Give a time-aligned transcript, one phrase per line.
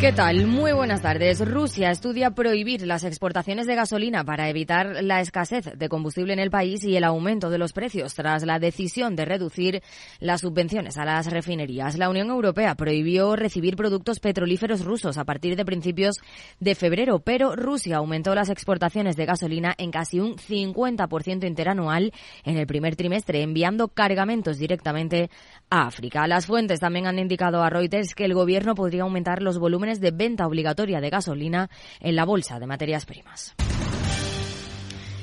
[0.00, 0.46] ¿Qué tal?
[0.46, 1.46] Muy buenas tardes.
[1.46, 6.50] Rusia estudia prohibir las exportaciones de gasolina para evitar la escasez de combustible en el
[6.50, 9.82] país y el aumento de los precios tras la decisión de reducir
[10.18, 11.98] las subvenciones a las refinerías.
[11.98, 16.16] La Unión Europea prohibió recibir productos petrolíferos rusos a partir de principios
[16.60, 22.10] de febrero, pero Rusia aumentó las exportaciones de gasolina en casi un 50% interanual
[22.44, 25.28] en el primer trimestre, enviando cargamentos directamente
[25.68, 26.26] a África.
[26.26, 30.10] Las fuentes también han indicado a Reuters que el gobierno podría aumentar los volúmenes de
[30.12, 33.56] venta obligatoria de gasolina en la bolsa de materias primas.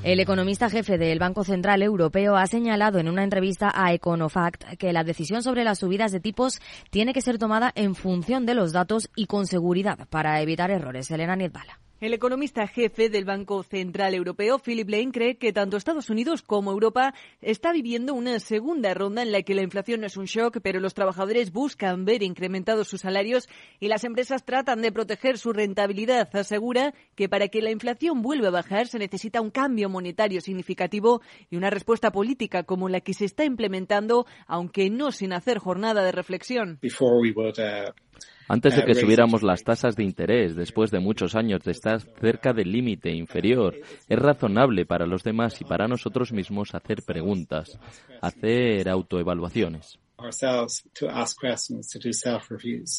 [0.04, 4.94] El economista jefe del Banco Central Europeo ha señalado en una entrevista a Econofact que
[4.94, 6.60] la decisión sobre las subidas de tipos
[6.92, 11.12] tiene que ser tomada en función de los datos y con seguridad para evitar errores.
[11.12, 11.80] Elena Nietbala.
[12.00, 16.70] El economista jefe del Banco Central Europeo, Philip Lane, cree que tanto Estados Unidos como
[16.70, 20.60] Europa está viviendo una segunda ronda en la que la inflación no es un shock,
[20.62, 25.54] pero los trabajadores buscan ver incrementados sus salarios y las empresas tratan de proteger su
[25.54, 26.30] rentabilidad.
[26.36, 31.24] Asegura que para que la inflación vuelva a bajar se necesita un cambio monetario significativo
[31.50, 36.04] y una respuesta política como la que se está implementando, aunque no sin hacer jornada
[36.04, 36.78] de reflexión.
[38.50, 42.54] Antes de que subiéramos las tasas de interés, después de muchos años de estar cerca
[42.54, 43.76] del límite inferior,
[44.08, 47.78] es razonable para los demás y para nosotros mismos hacer preguntas,
[48.22, 50.00] hacer autoevaluaciones.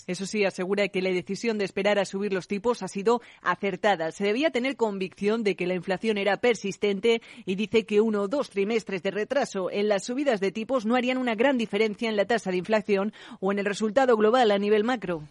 [0.07, 4.13] Eso sí, asegura que la decisión de esperar a subir los tipos ha sido acertada.
[4.13, 8.29] Se debía tener convicción de que la inflación era persistente y dice que uno o
[8.29, 12.17] dos trimestres de retraso en las subidas de tipos no harían una gran diferencia en
[12.17, 15.25] la tasa de inflación o en el resultado global a nivel macro.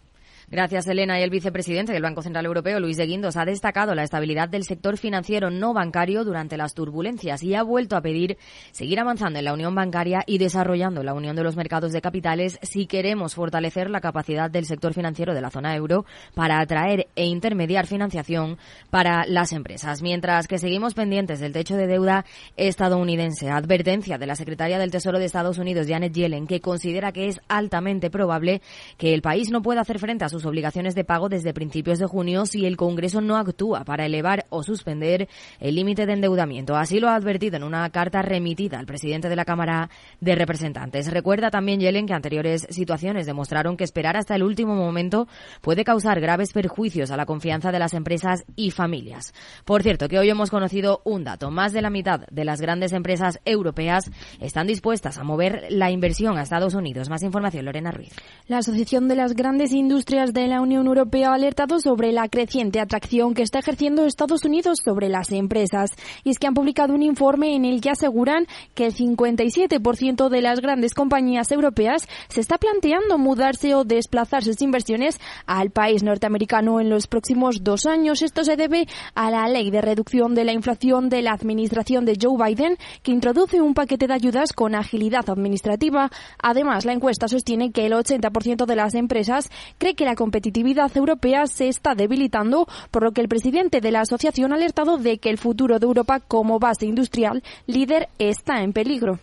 [0.50, 1.20] Gracias, Elena.
[1.20, 4.64] Y el vicepresidente del Banco Central Europeo, Luis de Guindos, ha destacado la estabilidad del
[4.64, 8.38] sector financiero no bancario durante las turbulencias y ha vuelto a pedir
[8.72, 12.58] seguir avanzando en la unión bancaria y desarrollando la unión de los mercados de capitales
[12.62, 17.26] si queremos fortalecer la capacidad del sector financiero de la zona euro para atraer e
[17.26, 18.56] intermediar financiación
[18.88, 20.00] para las empresas.
[20.00, 22.24] Mientras que seguimos pendientes del techo de deuda
[22.56, 27.28] estadounidense, advertencia de la secretaria del Tesoro de Estados Unidos, Janet Yellen, que considera que
[27.28, 28.62] es altamente probable
[28.96, 31.98] que el país no pueda hacer frente a sus sus obligaciones de pago desde principios
[31.98, 35.28] de junio si el Congreso no actúa para elevar o suspender
[35.58, 36.76] el límite de endeudamiento.
[36.76, 39.90] Así lo ha advertido en una carta remitida al presidente de la Cámara
[40.20, 41.10] de Representantes.
[41.10, 45.26] Recuerda también Yellen que anteriores situaciones demostraron que esperar hasta el último momento
[45.60, 49.34] puede causar graves perjuicios a la confianza de las empresas y familias.
[49.64, 51.50] Por cierto, que hoy hemos conocido un dato.
[51.50, 54.10] Más de la mitad de las grandes empresas europeas
[54.40, 57.08] están dispuestas a mover la inversión a Estados Unidos.
[57.08, 58.12] Más información, Lorena Ruiz.
[58.46, 62.80] La Asociación de las Grandes Industrias de la Unión Europea ha alertado sobre la creciente
[62.80, 65.90] atracción que está ejerciendo Estados Unidos sobre las empresas.
[66.24, 70.42] Y es que han publicado un informe en el que aseguran que el 57% de
[70.42, 76.80] las grandes compañías europeas se está planteando mudarse o desplazar sus inversiones al país norteamericano
[76.80, 78.22] en los próximos dos años.
[78.22, 82.18] Esto se debe a la ley de reducción de la inflación de la administración de
[82.20, 86.10] Joe Biden, que introduce un paquete de ayudas con agilidad administrativa.
[86.42, 91.46] Además, la encuesta sostiene que el 80% de las empresas cree que la competitividad europea
[91.46, 95.30] se está debilitando, por lo que el presidente de la asociación ha alertado de que
[95.30, 99.20] el futuro de Europa como base industrial líder está en peligro.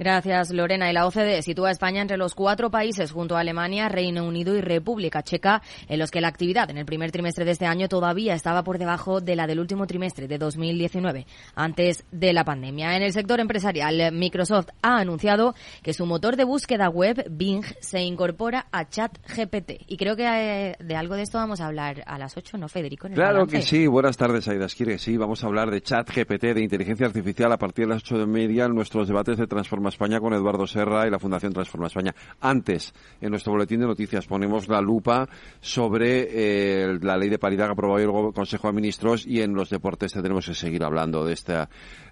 [0.00, 0.88] Gracias, Lorena.
[0.88, 4.56] Y la OCDE sitúa a España entre los cuatro países junto a Alemania, Reino Unido
[4.56, 7.86] y República Checa, en los que la actividad en el primer trimestre de este año
[7.86, 12.96] todavía estaba por debajo de la del último trimestre de 2019, antes de la pandemia.
[12.96, 18.00] En el sector empresarial, Microsoft ha anunciado que su motor de búsqueda web, Bing, se
[18.00, 19.82] incorpora a ChatGPT.
[19.86, 22.68] Y creo que eh, de algo de esto vamos a hablar a las 8, ¿no,
[22.70, 23.06] Federico?
[23.12, 23.86] claro que sí.
[23.86, 24.96] Buenas tardes, Aida Esquire.
[24.96, 28.26] Sí, vamos a hablar de ChatGPT, de inteligencia artificial, a partir de las 8 de
[28.26, 32.14] media en nuestros debates de transformación España con Eduardo Serra y la Fundación Transforma España.
[32.40, 35.28] Antes, en nuestro boletín de noticias ponemos la lupa
[35.60, 39.70] sobre eh, la ley de paridad que aprobó el Consejo de Ministros y en los
[39.70, 41.54] deportes tendremos que seguir hablando de este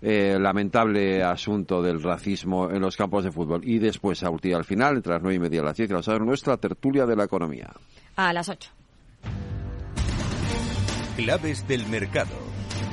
[0.00, 3.62] eh, lamentable asunto del racismo en los campos de fútbol.
[3.64, 6.12] Y después, a al final, entre las nueve y media y las diez, vamos a
[6.12, 7.70] ver nuestra tertulia de la economía.
[8.16, 8.70] A las ocho.
[11.16, 12.47] Claves del mercado.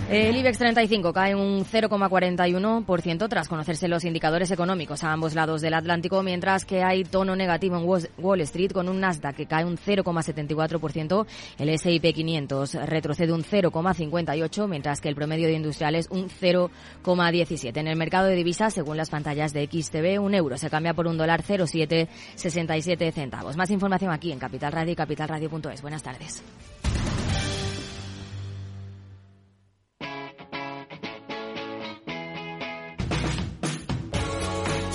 [0.08, 5.74] El IBEX 35 cae un 0,41% tras conocerse los indicadores económicos a ambos lados del
[5.74, 9.80] Atlántico, mientras que hay tono negativo en Wall Street con un Nasdaq que cae un
[9.80, 11.26] 0,74%,
[11.58, 17.76] el S&P 500 retrocede un 0,58%, mientras que el promedio de industriales un 0,17%.
[17.78, 21.08] En el mercado de divisas, según las pantallas de XTV, un euro se cambia por
[21.08, 23.58] un dólar 0,767 centavos.
[23.58, 25.82] Más información aquí en Capital Radio y capitalradio.es.
[25.82, 26.44] Buenas tardes.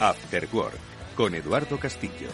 [0.00, 0.78] After Work
[1.14, 2.28] con Eduardo Castillo.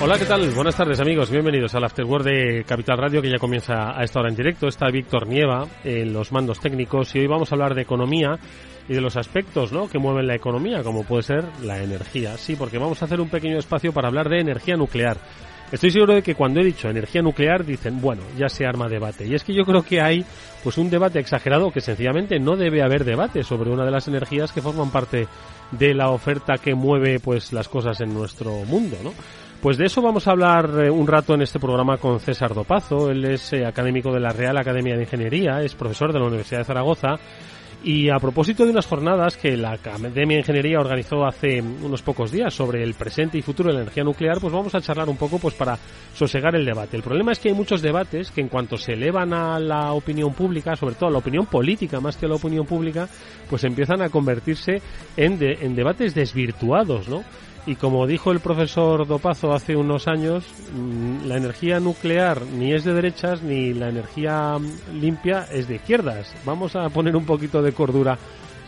[0.00, 0.50] Hola, ¿qué tal?
[0.50, 1.30] Buenas tardes, amigos.
[1.30, 4.66] Bienvenidos al Afterword de Capital Radio, que ya comienza a esta hora en directo.
[4.66, 8.36] Está Víctor Nieva en los mandos técnicos y hoy vamos a hablar de economía
[8.88, 9.88] y de los aspectos ¿no?
[9.88, 12.36] que mueven la economía, como puede ser la energía.
[12.36, 15.18] Sí, porque vamos a hacer un pequeño espacio para hablar de energía nuclear.
[15.72, 19.26] Estoy seguro de que cuando he dicho energía nuclear dicen, bueno, ya se arma debate.
[19.26, 20.22] Y es que yo creo que hay
[20.62, 24.52] pues un debate exagerado que sencillamente no debe haber debate sobre una de las energías
[24.52, 25.26] que forman parte
[25.70, 29.14] de la oferta que mueve pues las cosas en nuestro mundo, ¿no?
[29.62, 33.10] Pues de eso vamos a hablar eh, un rato en este programa con César Dopazo.
[33.10, 36.58] Él es eh, académico de la Real Academia de Ingeniería, es profesor de la Universidad
[36.58, 37.14] de Zaragoza.
[37.84, 42.30] Y a propósito de unas jornadas que la Academia de Ingeniería organizó hace unos pocos
[42.30, 45.16] días sobre el presente y futuro de la energía nuclear, pues vamos a charlar un
[45.16, 45.76] poco pues para
[46.14, 46.96] sosegar el debate.
[46.96, 50.32] El problema es que hay muchos debates que en cuanto se elevan a la opinión
[50.32, 53.08] pública, sobre todo a la opinión política más que a la opinión pública,
[53.50, 54.80] pues empiezan a convertirse
[55.16, 57.24] en, en debates desvirtuados, ¿no?
[57.64, 62.84] Y como dijo el profesor Dopazo hace unos años, mm, la energía nuclear ni es
[62.84, 66.34] de derechas ni la energía mm, limpia es de izquierdas.
[66.44, 68.18] Vamos a poner un poquito de cordura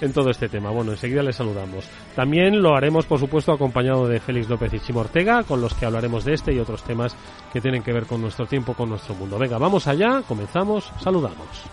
[0.01, 0.71] en todo este tema.
[0.71, 1.89] Bueno, enseguida les saludamos.
[2.15, 5.87] También lo haremos, por supuesto, acompañado de Félix López y Chimo Ortega, con los que
[5.87, 7.17] hablaremos de este y otros temas
[7.53, 9.39] que tienen que ver con nuestro tiempo, con nuestro mundo.
[9.39, 11.65] Venga, vamos allá, comenzamos, saludamos.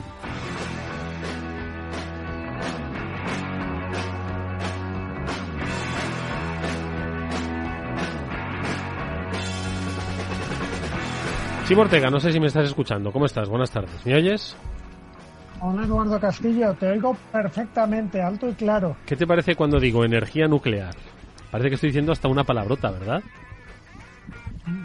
[11.72, 13.14] Chimo Ortega, no sé si me estás escuchando.
[13.14, 13.48] ¿Cómo estás?
[13.48, 14.06] Buenas tardes.
[14.06, 14.58] ¿Me oyes?
[15.62, 18.98] Hola Eduardo Castillo, te oigo perfectamente, alto y claro.
[19.06, 20.94] ¿Qué te parece cuando digo energía nuclear?
[21.50, 23.24] Parece que estoy diciendo hasta una palabrota, ¿verdad?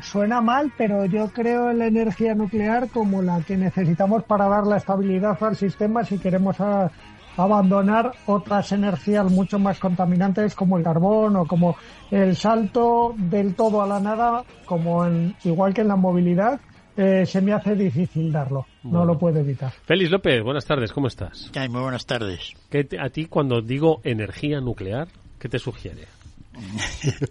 [0.01, 4.65] Suena mal, pero yo creo en la energía nuclear como la que necesitamos para dar
[4.65, 6.93] la estabilidad al sistema si queremos a,
[7.37, 11.77] abandonar otras energías mucho más contaminantes como el carbón o como
[12.11, 16.61] el salto del todo a la nada, como en, igual que en la movilidad,
[16.97, 18.67] eh, se me hace difícil darlo.
[18.85, 19.73] No lo puedo evitar.
[19.85, 21.51] Félix López, buenas tardes, ¿cómo estás?
[21.69, 22.53] muy buenas tardes.
[22.71, 26.07] ¿Qué a ti cuando digo energía nuclear, qué te sugiere?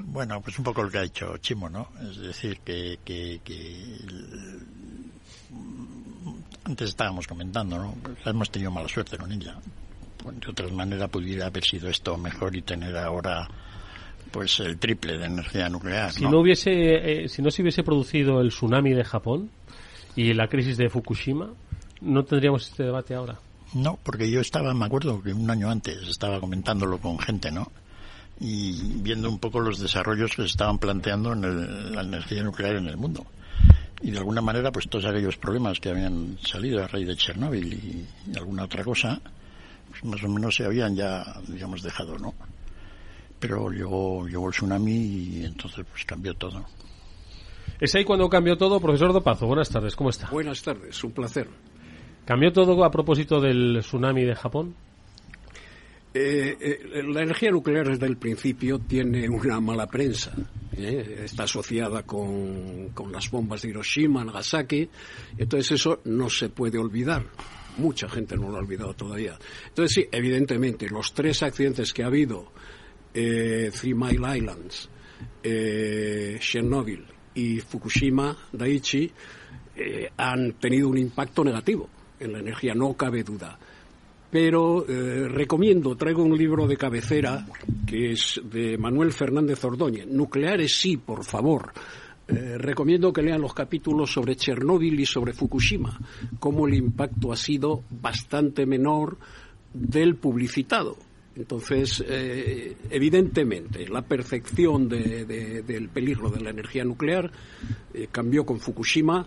[0.00, 1.88] bueno, pues un poco lo que ha dicho Chimo, ¿no?
[2.02, 3.40] Es decir, que, que,
[6.64, 7.94] antes estábamos comentando, ¿no?
[8.24, 9.56] Hemos tenido mala suerte con ella.
[10.24, 13.48] De otra manera pudiera haber sido esto mejor y tener ahora
[14.32, 16.12] pues el triple de energía nuclear.
[16.12, 19.50] Si no, hubiese, eh, si no se hubiese producido el tsunami de Japón
[20.16, 21.50] y la crisis de Fukushima,
[22.00, 23.38] no tendríamos este debate ahora.
[23.74, 27.70] No, porque yo estaba, me acuerdo que un año antes estaba comentándolo con gente, ¿no?
[28.40, 28.72] Y
[29.02, 32.96] viendo un poco los desarrollos que se estaban planteando en la energía nuclear en el
[32.96, 33.24] mundo.
[34.02, 37.72] Y de alguna manera, pues todos aquellos problemas que habían salido a raíz de Chernóbil
[37.72, 39.20] y, alguna otra cosa,
[39.88, 42.34] pues más o menos se habían ya, digamos, dejado, ¿no?
[43.42, 46.64] Pero llegó, llegó el tsunami y entonces pues cambió todo.
[47.80, 49.48] Es ahí cuando cambió todo, profesor Dopazo.
[49.48, 50.30] Buenas tardes, ¿cómo está?
[50.30, 51.48] Buenas tardes, un placer.
[52.24, 54.76] ¿Cambió todo a propósito del tsunami de Japón?
[56.14, 60.32] Eh, eh, la energía nuclear desde el principio tiene una mala prensa.
[60.76, 61.22] ¿eh?
[61.24, 64.88] Está asociada con, con, las bombas de Hiroshima, Nagasaki.
[65.36, 67.26] Entonces eso no se puede olvidar.
[67.78, 69.36] Mucha gente no lo ha olvidado todavía.
[69.66, 72.52] Entonces sí, evidentemente, los tres accidentes que ha habido
[73.14, 74.88] eh, Three Mile Islands,
[75.42, 77.04] eh, Chernobyl
[77.34, 79.10] y Fukushima Daiichi
[79.74, 81.88] eh, han tenido un impacto negativo
[82.20, 83.58] en la energía, no cabe duda.
[84.30, 87.46] Pero eh, recomiendo, traigo un libro de cabecera
[87.86, 90.06] que es de Manuel Fernández Ordóñez.
[90.06, 91.72] Nucleares sí, por favor.
[92.24, 95.98] Recomiendo que lean los capítulos sobre Chernóbil y sobre Fukushima,
[96.38, 99.18] cómo el impacto ha sido bastante menor
[99.74, 100.96] del publicitado.
[101.34, 107.30] Entonces, eh, evidentemente, la percepción del peligro de la energía nuclear
[108.10, 109.26] cambió con Fukushima,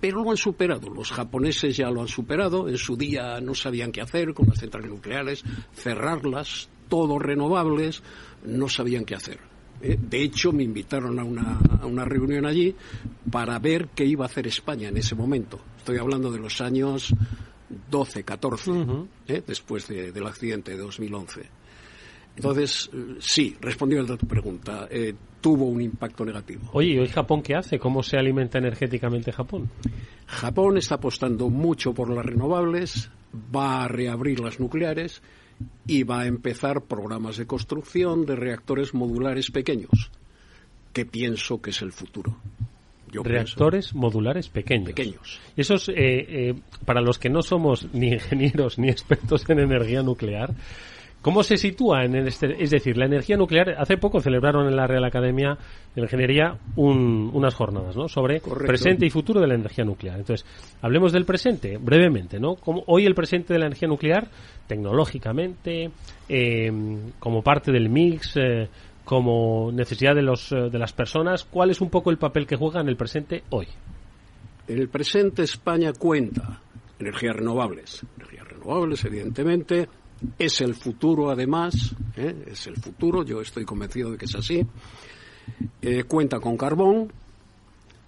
[0.00, 0.90] pero lo han superado.
[0.90, 2.68] Los japoneses ya lo han superado.
[2.68, 5.42] En su día no sabían qué hacer con las centrales nucleares,
[5.74, 8.02] cerrarlas, todo renovables,
[8.44, 9.38] no sabían qué hacer.
[9.80, 9.98] ¿eh?
[10.00, 12.74] De hecho, me invitaron a una, a una, reunión allí
[13.30, 15.60] para ver qué iba a hacer España en ese momento.
[15.78, 17.12] Estoy hablando de los años
[17.90, 18.72] 12, 14,
[19.28, 19.42] ¿eh?
[19.46, 21.42] después del accidente de 2011.
[22.36, 26.68] Entonces, sí, respondiendo a tu pregunta, eh, tuvo un impacto negativo.
[26.72, 27.78] Oye, ¿y hoy Japón qué hace?
[27.78, 29.70] ¿Cómo se alimenta energéticamente Japón?
[30.26, 33.10] Japón está apostando mucho por las renovables,
[33.54, 35.22] va a reabrir las nucleares
[35.86, 40.10] y va a empezar programas de construcción de reactores modulares pequeños,
[40.92, 42.36] que pienso que es el futuro.
[43.12, 44.92] Reactores modulares pequeños.
[44.92, 45.40] Pequeños.
[45.56, 50.54] Esos, eh, eh, para los que no somos ni ingenieros ni expertos en energía nuclear,
[51.26, 53.74] ¿Cómo se sitúa en este, es decir, la energía nuclear?
[53.78, 55.58] Hace poco celebraron en la Real Academia
[55.92, 58.06] de Ingeniería unas jornadas, ¿no?
[58.06, 60.20] Sobre presente y futuro de la energía nuclear.
[60.20, 60.46] Entonces,
[60.82, 62.54] hablemos del presente brevemente, ¿no?
[62.54, 64.28] Como hoy el presente de la energía nuclear,
[64.68, 65.90] tecnológicamente,
[66.28, 66.72] eh,
[67.18, 68.68] como parte del mix, eh,
[69.06, 72.56] como necesidad de los eh, de las personas, ¿cuál es un poco el papel que
[72.56, 73.68] juega en el presente hoy?
[74.66, 76.60] En el presente España cuenta
[76.98, 79.88] energías renovables, energías renovables, evidentemente
[80.36, 82.46] es el futuro, además, ¿eh?
[82.48, 84.66] es el futuro, yo estoy convencido de que es así.
[85.80, 87.12] Eh, cuenta con carbón,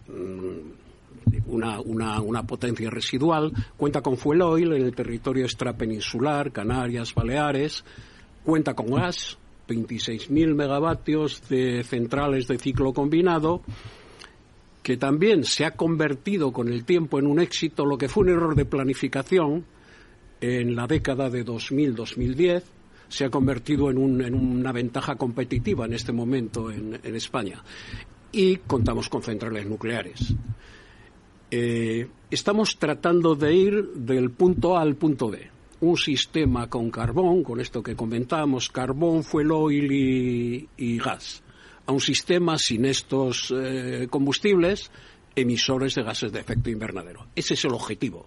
[0.09, 7.15] mm, una, una, una, potencia residual, cuenta con fuel oil en el territorio extrapeninsular, Canarias,
[7.15, 7.85] Baleares,
[8.43, 9.39] cuenta con gas,
[9.69, 13.63] 26.000 megavatios de centrales de ciclo combinado,
[14.83, 18.31] que también se ha convertido con el tiempo en un éxito, lo que fue un
[18.31, 19.65] error de planificación,
[20.41, 22.63] en la década de 2000-2010
[23.09, 27.63] se ha convertido en, una ventaja competitiva en este momento en, España.
[28.31, 30.35] Y contamos con centrales nucleares.
[31.51, 35.51] Eh, estamos tratando de ir del punto A al punto B.
[35.81, 41.43] Un sistema con carbón, con esto que comentamos, carbón, fuel oil y, gas,
[41.87, 44.91] a un sistema sin estos eh, combustibles
[45.37, 47.29] emisores de gases de efecto invernadero.
[47.37, 48.27] Ese es el objetivo.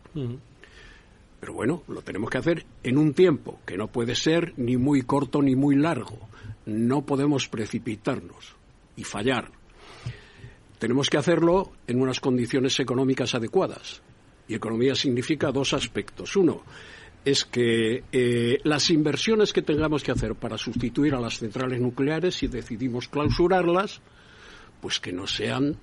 [1.42, 5.02] Pero bueno, lo tenemos que hacer en un tiempo que no puede ser ni muy
[5.02, 6.20] corto ni muy largo.
[6.66, 8.56] No podemos precipitarnos
[8.96, 9.52] y fallar.
[10.80, 14.02] Tenemos que hacerlo en unas condiciones económicas adecuadas.
[14.48, 16.36] Y economía significa dos aspectos.
[16.36, 16.64] Uno,
[17.24, 22.36] es que eh, las inversiones que tengamos que hacer para sustituir a las centrales nucleares,
[22.36, 24.02] si decidimos clausurarlas,
[24.82, 25.78] pues que no sean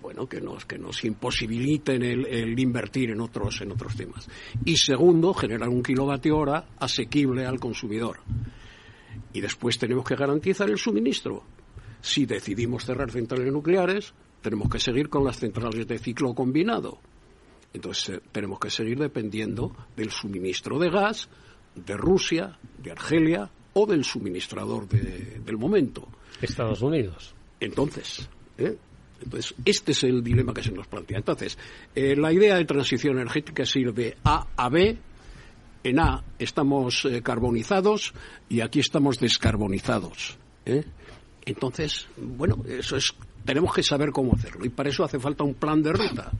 [0.00, 4.28] bueno, que nos, que nos imposibiliten el, invertir en otros, en otros temas.
[4.64, 8.20] Y segundo, generar un kilovatio hora asequible al consumidor.
[9.32, 11.42] Y después tenemos que garantizar el suministro.
[12.00, 17.00] Si decidimos cerrar centrales nucleares, tenemos que seguir con las centrales de ciclo combinado.
[17.74, 21.28] Entonces eh, tenemos que seguir dependiendo del suministro de gas
[21.74, 26.08] de Rusia, de Argelia o del suministrador del momento.
[26.40, 27.34] Estados Unidos.
[27.60, 28.76] Entonces, ¿eh?
[29.22, 31.18] Entonces, este es el dilema que se nos plantea.
[31.18, 31.56] Entonces,
[31.94, 34.98] eh, la idea de transición energética es ir de A a B.
[35.82, 38.14] En A estamos eh, carbonizados
[38.48, 40.38] y aquí estamos descarbonizados.
[40.64, 40.84] ¿eh?
[41.44, 43.14] Entonces, bueno, eso es,
[43.44, 46.32] tenemos que saber cómo hacerlo y para eso hace falta un plan de ruta.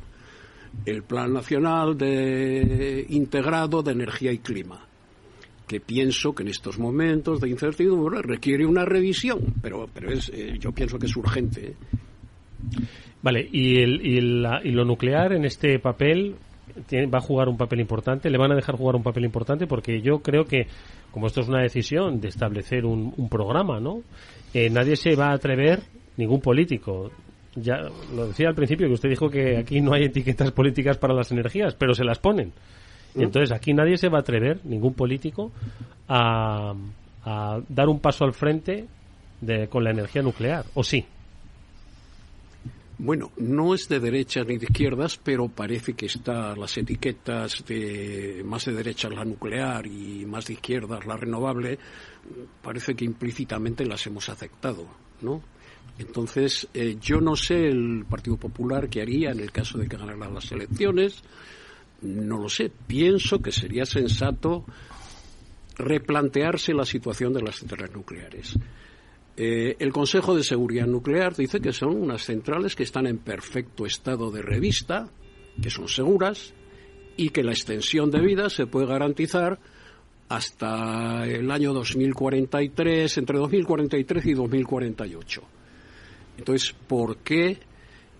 [0.84, 4.86] El Plan Nacional de Integrado de Energía y Clima
[5.66, 10.72] que pienso que en estos momentos de incertidumbre requiere una revisión, pero, pero es, yo
[10.72, 11.74] pienso que es urgente.
[13.22, 16.36] Vale, y, el, y, lo nuclear en este papel
[17.12, 20.02] va a jugar un papel importante, le van a dejar jugar un papel importante porque
[20.02, 20.66] yo creo que,
[21.10, 24.02] como esto es una decisión de establecer un, programa, ¿no?
[24.52, 25.80] Eh, nadie se va a atrever,
[26.16, 27.10] ningún político.
[27.56, 27.76] Ya
[28.14, 31.30] lo decía al principio que usted dijo que aquí no hay etiquetas políticas para las
[31.30, 32.52] energías, pero se las ponen.
[33.14, 33.22] Y ¿Mm?
[33.22, 35.52] entonces aquí nadie se va a atrever, ningún político,
[36.08, 36.74] a,
[37.24, 38.86] a dar un paso al frente
[39.40, 41.04] de, con la energía nuclear, ¿o sí?
[42.98, 48.42] Bueno, no es de derechas ni de izquierdas, pero parece que está las etiquetas de
[48.44, 51.78] más de derechas la nuclear y más de izquierdas la renovable,
[52.62, 54.86] parece que implícitamente las hemos aceptado,
[55.20, 55.42] ¿no?
[55.98, 59.96] Entonces, eh, yo no sé el Partido Popular qué haría en el caso de que
[59.96, 61.22] ganaran las elecciones.
[62.02, 62.70] No lo sé.
[62.86, 64.64] Pienso que sería sensato
[65.76, 68.58] replantearse la situación de las centrales nucleares.
[69.36, 73.84] Eh, el Consejo de Seguridad Nuclear dice que son unas centrales que están en perfecto
[73.84, 75.08] estado de revista,
[75.60, 76.54] que son seguras
[77.16, 79.58] y que la extensión de vida se puede garantizar
[80.28, 85.42] hasta el año 2043, entre 2043 y 2048.
[86.38, 87.58] Entonces, ¿por qué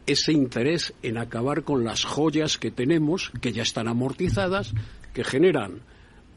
[0.07, 4.73] ese interés en acabar con las joyas que tenemos, que ya están amortizadas,
[5.13, 5.81] que generan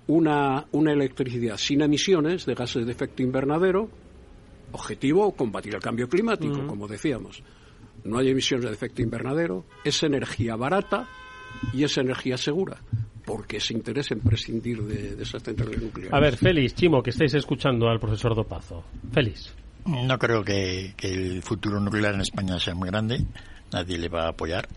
[0.07, 3.89] una, una electricidad sin emisiones de gases de efecto invernadero,
[4.71, 7.43] objetivo combatir el cambio climático, como decíamos.
[8.03, 11.07] No hay emisiones de efecto invernadero, es energía barata
[11.73, 12.81] y es energía segura
[13.25, 16.13] porque se interesa en prescindir de, esas centrales nucleares.
[16.13, 18.85] A ver, Félix, Chimo, que estáis escuchando al profesor Dopazo.
[19.11, 19.53] Félix.
[19.87, 23.25] No creo que, el futuro nuclear en España sea muy grande.
[23.71, 24.67] Nadie le va a apoyar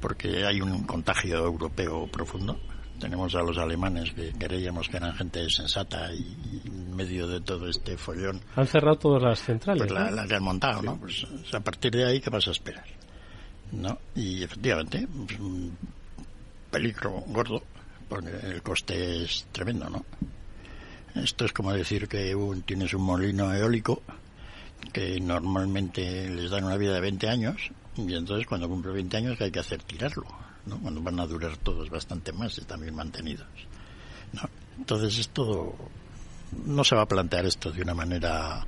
[0.00, 2.58] porque hay un contagio europeo profundo.
[2.98, 7.68] Tenemos a los alemanes que creíamos que eran gente sensata y, en medio de todo
[7.68, 8.40] este follón.
[8.56, 9.82] Han cerrado todas las centrales.
[9.82, 10.96] Pues la, que han montado, ¿no?
[10.96, 12.84] Pues a partir de ahí, ¿qué vas a esperar?
[13.72, 13.98] ¿No?
[14.14, 15.38] Y efectivamente, pues,
[16.70, 17.62] peligro gordo,
[18.08, 20.04] porque el coste es tremendo, ¿no?
[21.14, 22.34] Esto es como decir que
[22.64, 24.02] tienes un molino eólico
[24.92, 29.40] que normalmente les dan una vida de 20 años y entonces cuando cumple 20 años
[29.40, 30.26] hay que hacer tirarlo,
[30.66, 30.78] ¿no?
[30.78, 33.48] Cuando van a durar todos bastante más y también mantenidos.
[34.32, 34.42] ¿no?
[34.78, 35.74] Entonces esto
[36.66, 38.66] no se va a plantear esto de una manera.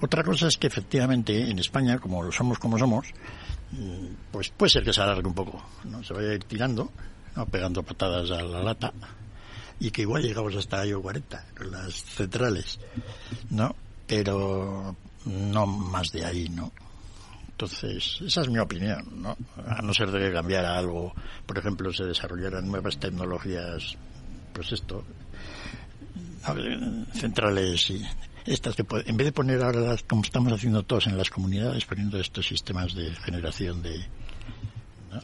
[0.00, 3.08] Otra cosa es que efectivamente en España, como somos como somos,
[4.30, 6.02] pues puede ser que se alargue un poco, ¿no?
[6.02, 6.90] Se vaya a ir tirando
[7.36, 7.46] ¿no?
[7.46, 8.92] pegando patadas a la lata
[9.80, 12.78] y que igual llegamos hasta año 40 con las centrales,
[13.50, 13.74] ¿no?
[14.06, 16.72] Pero no más de ahí, ¿no?
[17.50, 19.36] Entonces, esa es mi opinión, ¿no?
[19.66, 21.14] A no ser de que cambiara algo,
[21.46, 23.96] por ejemplo, se desarrollaran nuevas tecnologías,
[24.52, 25.04] pues esto,
[27.12, 28.04] centrales y
[28.46, 32.18] estas que en vez de poner ahora como estamos haciendo todos en las comunidades poniendo
[32.18, 34.04] estos sistemas de generación de,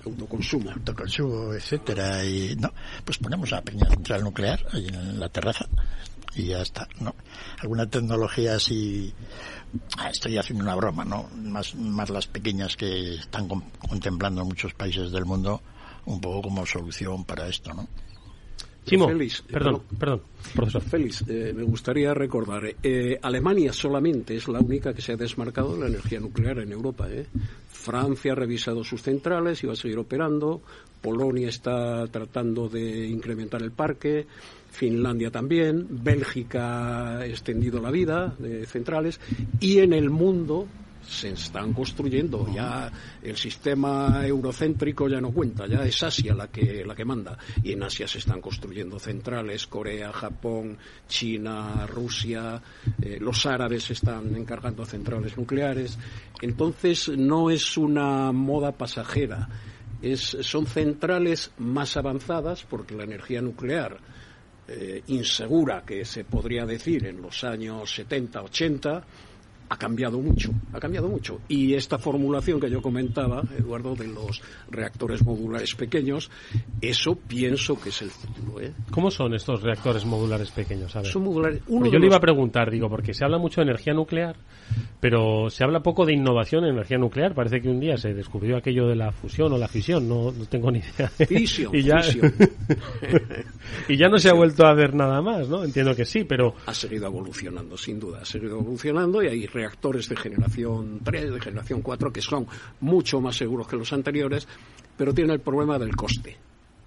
[0.05, 0.71] autoconsumo.
[0.71, 2.25] Autoconsumo, etcétera.
[2.25, 2.73] Y no,
[3.05, 5.67] pues ponemos la pequeña central nuclear ahí en la terraza
[6.35, 7.15] y ya está, ¿no?
[7.59, 9.13] Alguna tecnología así,
[10.11, 11.29] estoy haciendo una broma, ¿no?
[11.37, 15.61] Más, más las pequeñas que están contemplando muchos países del mundo
[16.07, 17.87] un poco como solución para esto, ¿no?
[18.89, 20.23] Félix, perdón, perdón,
[20.55, 20.83] profesor.
[20.83, 25.75] Félix, eh, me gustaría recordar, eh, Alemania solamente es la única que se ha desmarcado
[25.75, 27.07] de la energía nuclear en Europa.
[27.11, 27.27] ¿eh?
[27.69, 30.63] Francia ha revisado sus centrales y va a seguir operando.
[31.03, 34.27] Polonia está tratando de incrementar el parque.
[34.71, 35.87] Finlandia también.
[35.91, 39.21] Bélgica ha extendido la vida de centrales.
[39.61, 40.67] Y en el mundo
[41.09, 42.47] se están construyendo.
[42.55, 42.91] Ya
[43.23, 47.39] el sistema eurocéntrico ya no cuenta, ya es Asia la que, la que manda.
[47.63, 50.77] Y en Asia se están construyendo centrales, Corea, Japón,
[51.09, 52.61] China, Rusia,
[53.01, 55.99] eh, los árabes están encargando centrales nucleares.
[56.43, 59.49] Entonces no es una moda pasajera.
[60.01, 63.99] Es, son centrales más avanzadas porque la energía nuclear
[64.69, 69.05] eh, insegura que se podría decir en los años 70, 80
[69.69, 71.41] ha cambiado mucho, ha cambiado mucho.
[71.49, 76.31] Y esta formulación que yo comentaba, Eduardo, de los reactores modulares pequeños,
[76.81, 78.61] eso pienso que es el futuro.
[78.61, 78.73] ¿eh?
[78.91, 80.93] ¿Cómo son estos reactores modulares pequeños?
[80.93, 81.63] Son modulares.
[81.69, 84.37] yo le iba a preguntar, digo, porque se habla mucho de energía nuclear,
[85.01, 87.35] pero se habla poco de innovación en energía nuclear.
[87.35, 90.71] Parece que un día se descubrió aquello de la fusión o la fisión, no, tengo
[90.71, 91.09] ni idea.
[91.09, 92.01] Fisión, y ya,
[93.89, 95.65] y ya no se ha vuelto a ver nada más, ¿no?
[95.65, 96.55] Entiendo que sí, pero...
[96.67, 101.41] Ha seguido evolucionando, sin duda, ha seguido evolucionando y hay reactores de generación 3, de
[101.41, 102.47] generación 4, que son
[102.81, 104.47] mucho más seguros que los anteriores,
[104.97, 106.37] pero tienen el problema del coste.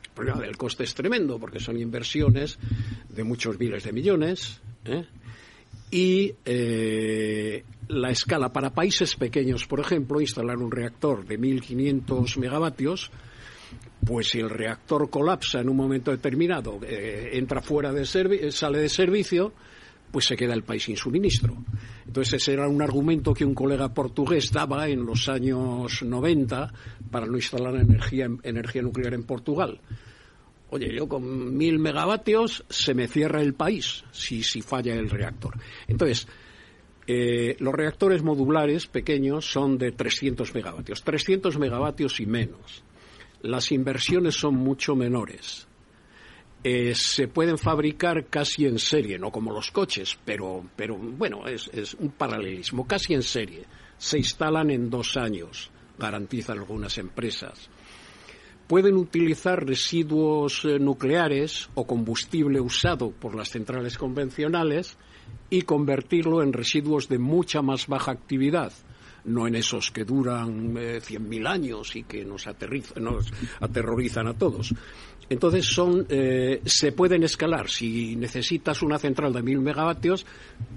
[0.03, 2.57] El problema del coste es tremendo, porque son inversiones
[3.09, 5.05] de muchos miles de millones, ¿eh?
[5.91, 13.11] y eh, la escala para países pequeños, por ejemplo, instalar un reactor de 1.500 megavatios,
[14.05, 18.89] pues si el reactor colapsa en un momento determinado, eh, entra fuera de sale de
[18.89, 19.53] servicio,
[20.11, 21.55] pues se queda el país sin suministro.
[22.11, 26.73] Entonces ese era un argumento que un colega portugués daba en los años 90
[27.09, 29.79] para no instalar energía, energía nuclear en Portugal.
[30.71, 35.53] Oye, yo con mil megavatios se me cierra el país si, si falla el reactor.
[35.87, 36.27] Entonces,
[37.07, 42.83] eh, los reactores modulares pequeños son de 300 megavatios, 300 megavatios y menos.
[43.41, 45.65] Las inversiones son mucho menores.
[46.63, 51.95] Eh, se pueden fabricar casi en serie, no como los coches, pero, pero bueno, es,
[51.95, 53.65] un paralelismo, casi en serie.
[53.97, 57.69] se instalan en dos años, garantizan algunas empresas.
[58.67, 64.97] Pueden utilizar residuos eh, nucleares o combustible usado por las centrales convencionales
[65.49, 68.71] y convertirlo en residuos de mucha más baja actividad,
[69.25, 72.47] no en esos que duran eh, 100.000 años y que nos,
[72.95, 74.73] nos, aterrorizan a todos.
[75.31, 77.69] Entonces son, eh, se pueden escalar.
[77.69, 80.25] Si necesitas una central de 1.000 megavatios,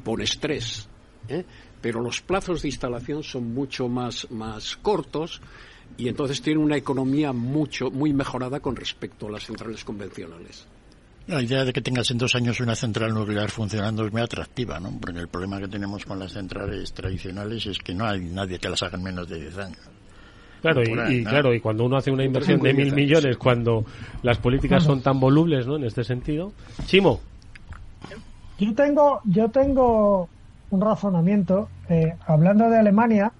[0.04, 0.88] pones tres.
[1.28, 1.44] ¿eh?
[1.80, 5.42] Pero los plazos de instalación son mucho más, más cortos
[5.96, 10.68] y entonces tiene una economía mucho, muy mejorada con respecto a las centrales convencionales.
[11.26, 14.78] La idea de que tengas en dos años una central nuclear funcionando es muy atractiva,
[14.78, 14.96] ¿no?
[15.00, 18.68] Porque el problema que tenemos con las centrales tradicionales es que no hay nadie que
[18.68, 19.80] las haga en menos de 10 años.
[20.64, 23.84] Claro, y, y claro, y cuando uno hace una inversión de mil millones, cuando
[24.22, 25.76] las políticas son tan volubles, ¿no?
[25.76, 26.52] En este sentido.
[26.86, 27.20] Chimo.
[28.58, 30.26] Yo tengo, yo tengo
[30.70, 31.68] un razonamiento.
[31.90, 33.30] Eh, hablando de Alemania,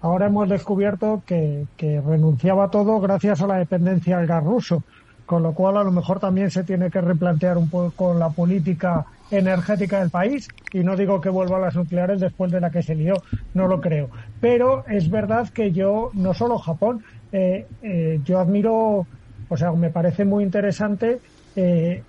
[0.00, 4.82] ahora hemos descubierto que, que renunciaba a todo gracias a la dependencia del gas ruso
[5.26, 9.06] con lo cual a lo mejor también se tiene que replantear un poco la política
[9.30, 12.82] energética del país y no digo que vuelva a las nucleares después de la que
[12.82, 13.14] se lió,
[13.54, 14.10] no lo creo.
[14.40, 19.06] Pero es verdad que yo, no solo Japón, eh, eh, yo admiro,
[19.48, 21.20] o sea, me parece muy interesante
[21.54, 22.02] eh,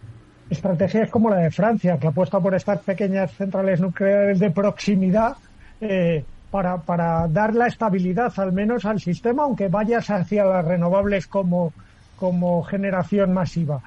[0.50, 5.34] estrategias como la de Francia, que apuesta por estas pequeñas centrales nucleares de proximidad
[6.52, 11.74] para, para dar la estabilidad al menos al sistema, aunque vayas hacia las renovables como
[12.22, 13.82] como generación masiva.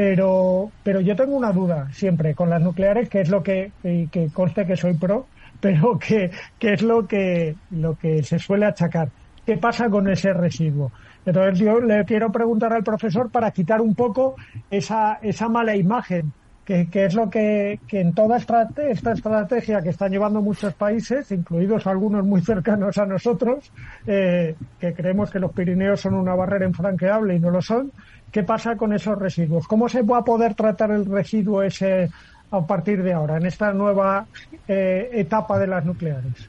[0.00, 4.28] Pero, pero yo tengo una duda siempre con las nucleares, que es lo que, que
[4.32, 5.26] conste que soy pro,
[5.60, 9.08] pero que, que es lo que, lo que se suele achacar.
[9.44, 10.92] ¿Qué pasa con ese residuo?
[11.26, 14.36] Entonces yo le quiero preguntar al profesor para quitar un poco
[14.70, 16.32] esa, esa mala imagen
[16.68, 20.74] que, que, es lo que, que en toda esta, esta estrategia que están llevando muchos
[20.74, 23.72] países, incluidos algunos muy cercanos a nosotros,
[24.06, 27.90] eh, que creemos que los Pirineos son una barrera infranqueable y no lo son,
[28.32, 29.66] ¿qué pasa con esos residuos?
[29.66, 32.10] ¿Cómo se va a poder tratar el residuo ese
[32.50, 34.26] a partir de ahora, en esta nueva
[34.66, 36.48] eh, etapa de las nucleares?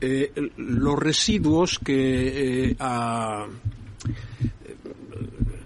[0.00, 3.46] Eh, los residuos que eh, a,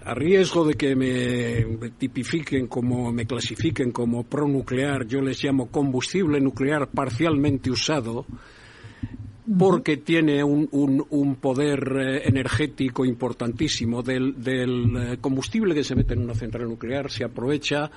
[0.05, 6.41] a riesgo de que me tipifiquen como, me clasifiquen como pronuclear, yo les llamo combustible
[6.41, 8.25] nuclear parcialmente usado,
[9.57, 14.01] porque tiene un, un, un poder eh, energético importantísimo.
[14.01, 17.89] Del, del eh, combustible que se mete en una central nuclear se aprovecha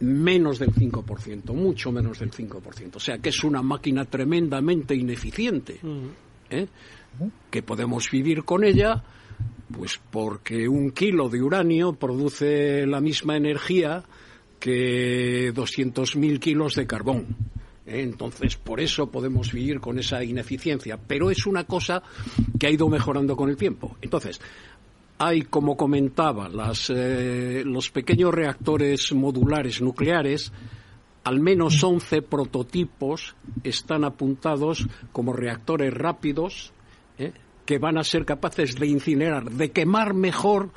[0.00, 2.96] menos del 5%, mucho menos del 5%.
[2.96, 5.80] O sea que es una máquina tremendamente ineficiente,
[6.50, 6.66] ¿eh?
[7.50, 9.02] que podemos vivir con ella
[9.72, 14.02] pues porque un kilo de uranio produce la misma energía
[14.58, 17.36] que 200.000 kilos de carbón.
[17.88, 18.02] ¿Eh?
[18.02, 20.98] Entonces, por eso podemos vivir con esa ineficiencia.
[20.98, 22.02] Pero es una cosa
[22.58, 23.96] que ha ido mejorando con el tiempo.
[24.00, 24.40] Entonces,
[25.18, 30.52] hay, como comentaba, las, eh, los pequeños reactores modulares nucleares,
[31.24, 36.72] al menos 11 prototipos están apuntados como reactores rápidos,
[37.18, 37.32] ¿eh?
[37.66, 40.70] que van a ser capaces de incinerar, de quemar mejor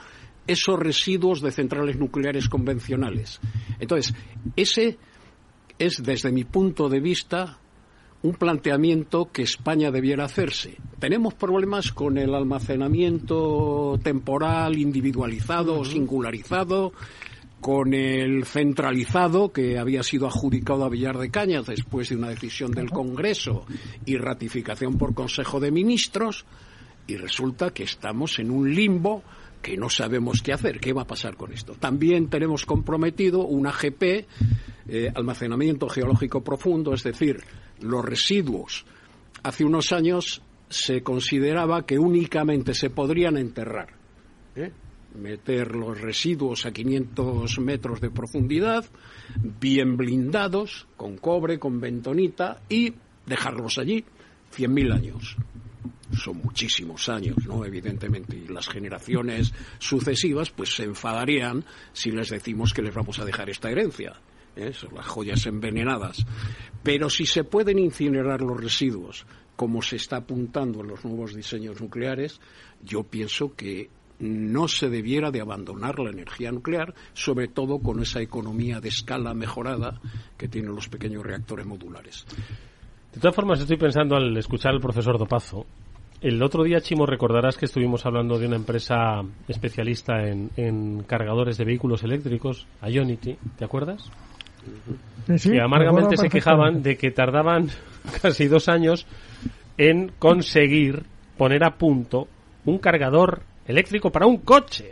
[0.48, 3.40] esos residuos de centrales nucleares convencionales.
[3.80, 4.14] Entonces,
[4.56, 4.98] ese
[5.86, 7.58] es, desde mi punto de vista,
[8.24, 10.78] un planteamiento que España debiera hacerse.
[11.00, 16.94] Tenemos problemas con el almacenamiento temporal, individualizado o singularizado,
[17.60, 22.72] con el centralizado que había sido adjudicado a Villar de Cañas después de una decisión
[22.72, 23.66] del Congreso
[24.06, 26.46] y ratificación por Consejo de Ministros
[27.08, 29.24] y resulta que estamos en un limbo
[29.62, 31.74] que no sabemos qué hacer, qué va a pasar con esto.
[31.74, 34.04] También tenemos comprometido un AGP,
[34.88, 37.42] eh, almacenamiento geológico profundo, es decir,
[37.80, 38.86] los residuos.
[39.44, 43.90] Hace unos años se consideraba que únicamente se podrían enterrar.
[44.56, 44.72] ¿eh?
[45.16, 48.86] Meter los residuos a 500 metros de profundidad,
[49.60, 52.94] bien blindados, con cobre, con bentonita, y
[53.26, 54.04] dejarlos allí
[54.56, 55.38] 100.000 años
[56.14, 57.66] son muchísimos años, ¿no?
[57.66, 63.26] Evidentemente, y las generaciones sucesivas, pues se enfadarían si les decimos que les vamos a
[63.26, 64.14] dejar esta herencia.
[64.56, 64.74] ¿eh?
[64.74, 66.26] Son las joyas envenenadas.
[66.84, 71.82] Pero si se pueden incinerar los residuos, como se está apuntando en los nuevos diseños
[71.82, 72.40] nucleares,
[72.84, 78.22] yo pienso que no se debiera de abandonar la energía nuclear, sobre todo con esa
[78.22, 80.00] economía de escala mejorada
[80.38, 82.26] que tienen los pequeños reactores modulares.
[83.14, 85.66] De todas formas, estoy pensando al escuchar al profesor Dopazo.
[86.22, 91.58] El otro día, Chimo, recordarás que estuvimos hablando de una empresa especialista en, en cargadores
[91.58, 94.08] de vehículos eléctricos, Ionity, ¿te acuerdas?
[95.38, 97.70] Sí, que me amargamente se quejaban de que tardaban
[98.22, 99.08] casi dos años
[99.80, 101.04] en conseguir
[101.38, 102.28] poner a punto
[102.66, 104.92] un cargador eléctrico para un coche.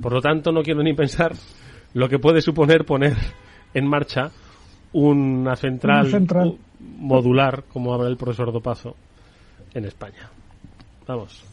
[0.00, 1.32] Por lo tanto, no quiero ni pensar
[1.92, 3.16] lo que puede suponer poner
[3.74, 4.30] en marcha
[4.92, 6.56] una central, central.
[6.78, 8.94] modular, como habla el profesor Dopazo,
[9.74, 10.30] en España.
[11.06, 11.44] Vamos.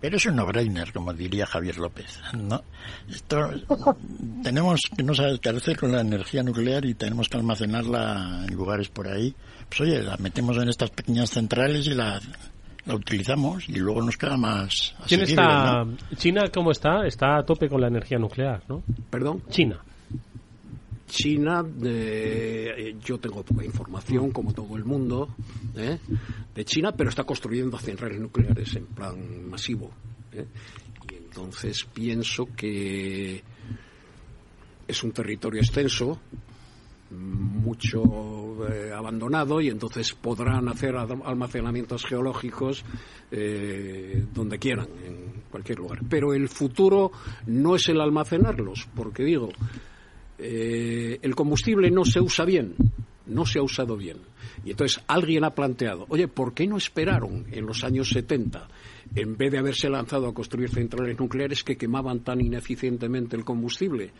[0.00, 2.20] Pero es un no-brainer, como diría Javier López.
[2.34, 2.62] ¿no?
[3.08, 3.50] Esto,
[4.42, 8.54] tenemos que no saber qué hacer con la energía nuclear y tenemos que almacenarla en
[8.54, 9.34] lugares por ahí.
[9.68, 12.20] Pues oye, la metemos en estas pequeñas centrales y la,
[12.84, 14.94] la utilizamos y luego nos queda más.
[15.06, 15.84] ¿Quién está?
[15.84, 15.96] ¿no?
[16.16, 17.06] China, ¿cómo está?
[17.06, 18.82] Está a tope con la energía nuclear, ¿no?
[19.08, 19.44] ¿Perdón?
[19.50, 19.84] China.
[21.12, 25.28] China, eh, yo tengo poca información, como todo el mundo,
[25.76, 25.98] ¿eh?
[26.54, 29.90] de China, pero está construyendo centrales nucleares en plan masivo.
[30.32, 30.46] ¿eh?
[31.10, 33.42] Y entonces pienso que
[34.88, 36.18] es un territorio extenso,
[37.10, 38.02] mucho
[38.96, 42.86] abandonado, y entonces podrán hacer almacenamientos geológicos
[43.30, 46.00] donde quieran, en cualquier lugar.
[46.08, 47.12] Pero el futuro
[47.46, 49.50] no es el almacenarlos, porque digo,
[50.42, 52.74] eh, el combustible no se usa bien,
[53.26, 54.18] no se ha usado bien.
[54.64, 58.68] Y entonces alguien ha planteado, oye, ¿por qué no esperaron en los años 70,
[59.14, 64.10] en vez de haberse lanzado a construir centrales nucleares que quemaban tan ineficientemente el combustible?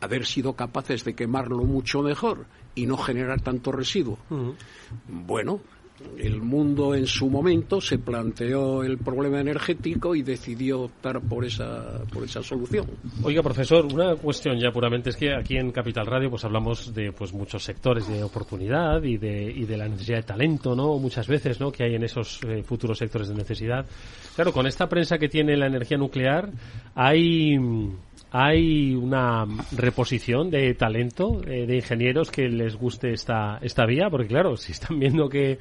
[0.00, 4.18] Haber sido capaces de quemarlo mucho mejor y no generar tanto residuo.
[5.08, 5.60] Bueno,
[6.18, 12.02] el mundo en su momento se planteó el problema energético y decidió optar por esa,
[12.12, 12.86] por esa solución.
[13.22, 17.12] Oiga, profesor, una cuestión ya puramente es que aquí en Capital Radio pues hablamos de
[17.12, 20.98] pues muchos sectores de oportunidad y de, y de la necesidad de talento, ¿no?
[20.98, 21.72] Muchas veces, ¿no?
[21.72, 23.86] Que hay en esos eh, futuros sectores de necesidad.
[24.34, 26.50] Claro, con esta prensa que tiene la energía nuclear
[26.94, 27.58] hay
[28.38, 34.28] hay una reposición de talento eh, de ingenieros que les guste esta esta vía, porque
[34.28, 35.58] claro, si están viendo que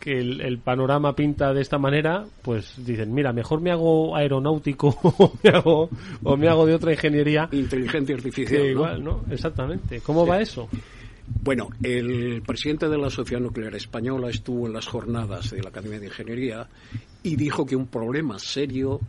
[0.00, 4.88] que el, el panorama pinta de esta manera, pues dicen, mira, mejor me hago aeronáutico
[5.02, 5.88] o me hago,
[6.22, 7.48] o me hago de otra ingeniería.
[7.52, 8.66] Inteligencia artificial.
[8.66, 9.24] Igual, ¿no?
[9.30, 10.00] Exactamente.
[10.00, 10.68] ¿Cómo va eso?
[11.42, 15.98] Bueno, el presidente de la Sociedad Nuclear Española estuvo en las jornadas de la Academia
[15.98, 16.68] de Ingeniería
[17.22, 19.00] y dijo que un problema serio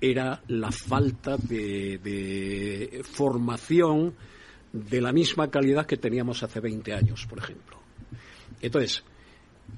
[0.00, 4.14] era la falta de, formación
[4.72, 7.78] de la misma calidad que teníamos hace 20 años, por ejemplo.
[8.60, 9.02] Entonces,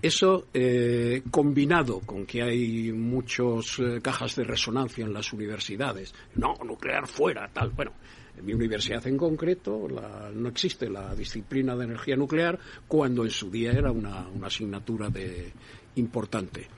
[0.02, 6.54] eso eh, combinado con que hay muchos eh, cajas de resonancia en las universidades, no,
[6.64, 7.92] nuclear fuera, tal, bueno,
[8.36, 13.30] en mi universidad en concreto la- no existe la disciplina de energía nuclear cuando en
[13.30, 15.52] su día era una, una asignatura de,
[15.96, 16.68] importante.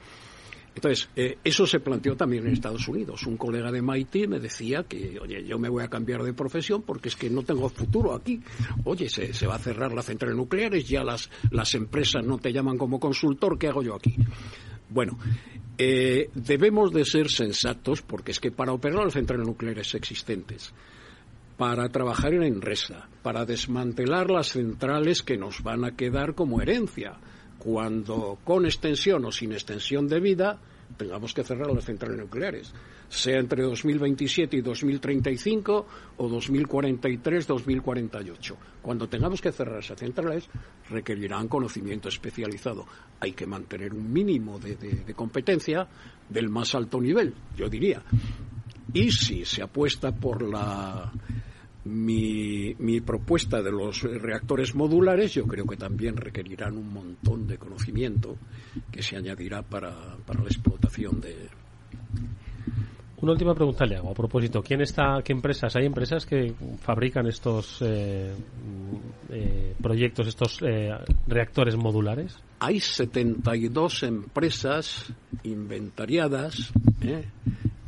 [0.75, 3.27] Entonces, eh, eso se planteó también en Estados Unidos.
[3.27, 6.83] Un colega de MIT me decía que, oye, yo me voy a cambiar de profesión
[6.83, 8.41] porque es que no tengo futuro aquí.
[8.85, 12.53] Oye, se, se va a cerrar las centrales nucleares, ya las, las empresas no te
[12.53, 14.17] llaman como consultor, ¿qué hago yo aquí?
[14.89, 15.19] Bueno,
[15.79, 20.73] eh, debemos de ser sensatos porque es que para operar las centrales nucleares existentes,
[21.57, 27.19] para trabajar en Enresa, para desmantelar las centrales que nos van a quedar como herencia,
[27.61, 30.59] cuando con extensión o sin extensión de vida
[30.97, 32.73] tengamos que cerrar las centrales nucleares,
[33.09, 38.57] sea entre 2027 y 2035 o 2043-2048.
[38.83, 40.49] Cuando tengamos que cerrar esas centrales
[40.89, 42.87] requerirán conocimiento especializado.
[43.21, 45.87] Hay que mantener un mínimo de, de- competencia
[46.29, 48.03] del más alto nivel, yo diría.
[48.93, 51.13] Y si se apuesta por la
[51.91, 57.59] mi, mi propuesta de los reactores modulares, yo creo que también requerirán un montón de
[57.59, 58.37] conocimiento
[58.91, 61.49] que se añadirá para, para la explotación de.
[63.23, 64.63] Una última pregunta le hago a propósito.
[64.63, 65.77] ¿Quién está, qué empresas?
[65.77, 70.91] ¿Hay empresas que fabrican estos eh, mm, eh, proyectos, estos eh,
[71.27, 72.35] reactores modulares?
[72.61, 77.25] Hay 72 empresas inventariadas ¿eh?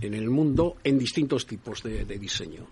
[0.03, 2.66] en el mundo en distintos tipos de, de diseño.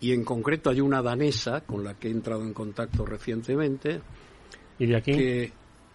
[0.00, 4.00] Y en concreto hay una danesa con la que he entrado en contacto recientemente.
[4.78, 5.12] ¿Y de aquí?
[5.12, 5.52] Que,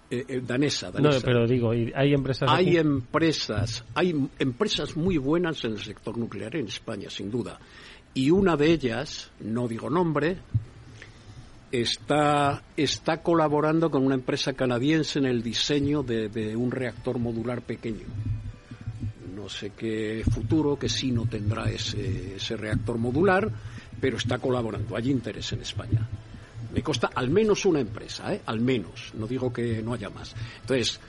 [0.09, 1.25] eh, eh, danesa, No, danesa.
[1.25, 2.77] pero digo, ¿y ¿hay empresas Hay aquí?
[2.77, 7.59] empresas, hay empresas muy buenas en el sector nuclear en España, sin duda.
[8.13, 10.37] Y una de ellas, no digo nombre,
[11.71, 17.61] está, está colaborando con una empresa canadiense en el diseño de, de un reactor modular
[17.61, 18.05] pequeño.
[19.35, 23.51] No sé qué futuro, que sí no tendrá ese, ese reactor modular,
[23.99, 24.95] pero está colaborando.
[24.95, 26.07] Hay interés en España.
[26.75, 28.41] Me consta al menos una empresa, ¿eh?
[28.45, 29.13] al menos.
[29.13, 30.35] No digo que no haya más.
[30.59, 30.99] Entonces,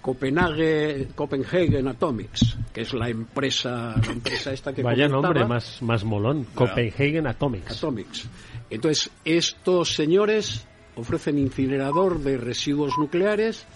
[0.00, 6.02] Copenhague, Copenhagen Atomics, que es la empresa, la empresa esta que Vaya nombre más, más
[6.02, 6.46] molón.
[6.54, 7.76] Copenhagen Atomics.
[7.76, 8.26] Atomics.
[8.70, 13.66] Entonces, estos señores ofrecen incinerador de residuos nucleares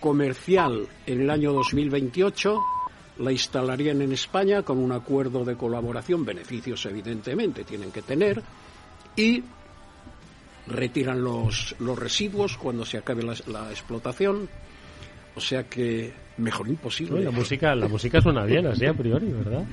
[0.00, 2.58] comercial en el año 2028,
[3.18, 8.42] la instalarían en España con un acuerdo de colaboración, beneficios evidentemente tienen que tener,
[9.14, 9.44] y
[10.70, 14.48] retiran los, los residuos cuando se acabe la, la explotación.
[15.34, 17.22] O sea que mejor imposible.
[17.22, 19.64] la música, la música suena bien así a priori, ¿verdad?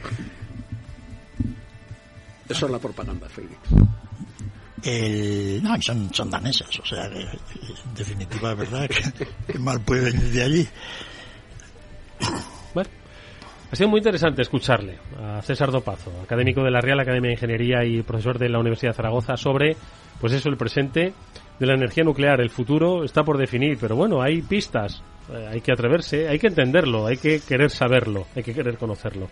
[2.47, 3.57] Eso es la propaganda, Félix.
[4.83, 10.43] El, no, son, son danesas, o sea, en definitiva verdad que mal puede venir de
[10.43, 10.67] allí.
[13.71, 17.83] Ha sido muy interesante escucharle a César Dopazo, académico de la Real Academia de Ingeniería
[17.83, 19.75] y profesor de la Universidad de Zaragoza, sobre,
[20.21, 21.13] pues eso, el presente
[21.59, 22.39] de la energía nuclear.
[22.39, 25.03] El futuro está por definir, pero bueno, hay pistas,
[25.33, 29.27] eh, hay que atreverse, hay que entenderlo, hay que querer saberlo, hay que querer conocerlo.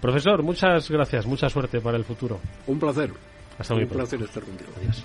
[0.00, 2.38] Profesor, muchas gracias, mucha suerte para el futuro.
[2.68, 3.10] Un placer.
[3.58, 4.08] Hasta muy Un pronto.
[4.08, 4.70] placer estar contigo.
[4.78, 5.04] Adiós.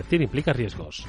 [0.00, 1.04] Invertir implica riesgos.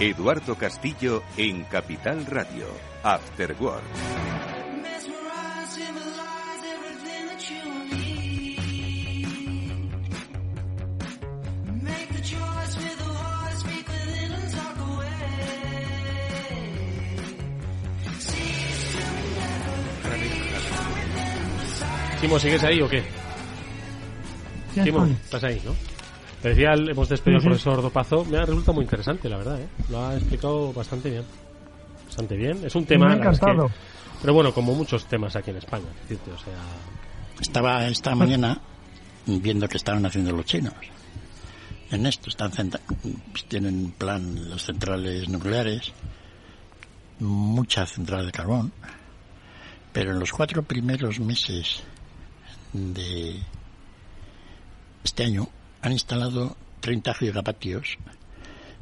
[0.00, 2.66] Eduardo Castillo en Capital Radio.
[3.02, 4.43] After Work.
[22.24, 23.04] Timo, ¿sigues ahí o qué?
[24.74, 25.74] Ya Timo, estás ahí, ¿no?
[26.40, 28.24] Te decía, hemos despedido al profesor Dopazo.
[28.24, 29.68] Me ha resultado muy interesante, la verdad, ¿eh?
[29.90, 31.24] Lo ha explicado bastante bien.
[32.06, 32.64] Bastante bien.
[32.64, 33.08] Es un tema...
[33.08, 33.70] Me ha es que- encantado.
[34.22, 36.54] pero bueno, como muchos temas aquí en España, es decirte, o sea...
[37.42, 38.58] Estaba esta mañana
[39.26, 40.72] viendo que estaban haciendo los chinos.
[41.90, 42.50] En esto están
[43.48, 45.92] tienen en plan las centrales nucleares,
[47.20, 48.72] muchas centrales de carbón,
[49.92, 51.82] pero en los cuatro primeros meses
[52.74, 53.40] de
[55.04, 55.48] este año
[55.80, 57.96] han instalado 30 gigavatios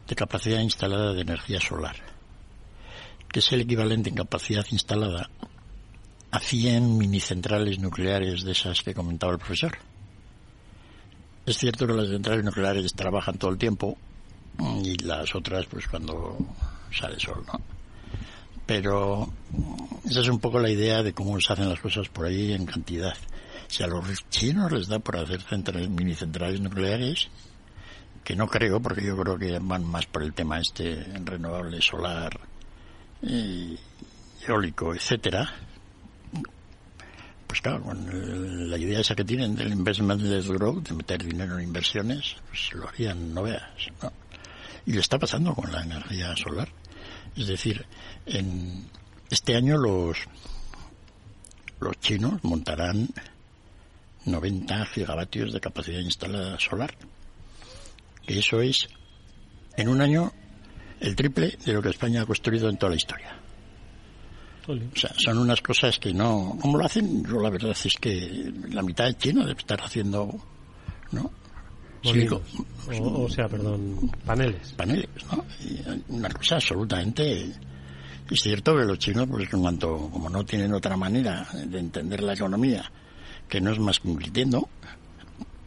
[0.09, 1.97] de capacidad instalada de energía solar,
[3.29, 5.31] que es el equivalente en capacidad instalada
[6.31, 9.77] a 100 minicentrales nucleares de esas que comentaba el profesor.
[11.45, 13.99] Es cierto que las centrales nucleares trabajan todo el tiempo
[14.83, 16.39] y las otras pues cuando
[16.91, 17.61] sale sol, ¿no?
[18.65, 19.31] Pero
[20.09, 22.65] esa es un poco la idea de cómo se hacen las cosas por ahí en
[22.65, 23.17] cantidad.
[23.73, 27.29] Si a los chinos les da por hacer centrales, minicentrales nucleares,
[28.23, 32.39] que no creo, porque yo creo que van más por el tema este renovable solar,
[33.23, 33.79] y
[34.47, 35.51] eólico, etcétera,
[37.47, 41.65] pues claro, con la idea esa que tienen del investment-led growth, de meter dinero en
[41.65, 44.13] inversiones, pues lo harían, no veas, ¿no?
[44.85, 46.69] Y le está pasando con la energía solar.
[47.35, 47.87] Es decir,
[48.27, 48.87] en
[49.31, 50.19] este año los,
[51.81, 53.09] los chinos montarán
[54.25, 56.95] 90 gigavatios de capacidad instalada solar.
[58.27, 58.89] Que eso es,
[59.77, 60.33] en un año,
[61.01, 63.39] el triple de lo que España ha construido en toda la historia.
[64.69, 66.57] O sea, son unas cosas que no...
[66.61, 67.25] ¿Cómo lo hacen?
[67.25, 70.33] Yo la verdad es que la mitad de China debe estar haciendo,
[71.11, 71.33] ¿no?
[72.05, 72.43] Molinos.
[73.01, 74.73] O, o sea, perdón, paneles.
[74.73, 75.45] paneles, ¿no?
[75.61, 77.53] Y una cosa absolutamente...
[78.31, 82.23] Es cierto que los chinos, pues en cuanto, como no tienen otra manera de entender
[82.23, 82.91] la economía,
[83.49, 84.69] que no es más que invirtiendo,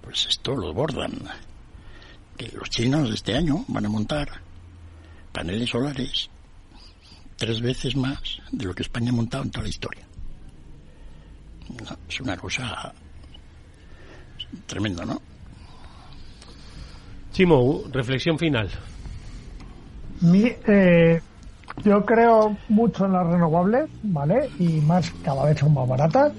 [0.02, 1.12] pues esto lo bordan.
[2.38, 4.28] Que los chinos este año van a montar
[5.32, 6.30] paneles solares
[7.38, 10.06] tres veces más de lo que España ha montado en toda la historia.
[11.70, 12.94] No, es una cosa
[14.66, 15.22] tremenda, ¿no?
[17.32, 18.70] Chimo, reflexión final.
[20.22, 21.22] Mi, eh,
[21.84, 24.50] yo creo mucho en las renovables, ¿vale?
[24.60, 26.32] Y más, cada vez son más baratas,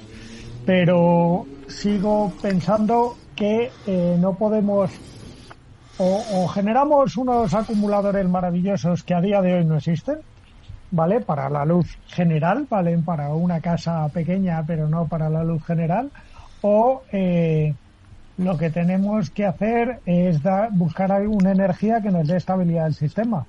[0.66, 4.90] pero sigo pensando que eh, no podemos
[5.98, 10.18] o, generamos unos acumuladores maravillosos que a día de hoy no existen,
[10.90, 11.20] ¿vale?
[11.20, 12.98] Para la luz general, ¿vale?
[12.98, 16.10] Para una casa pequeña, pero no para la luz general.
[16.60, 17.72] o eh,
[18.36, 20.40] lo que tenemos que hacer es
[20.72, 23.46] buscar una energía que nos dé estabilidad al sistema.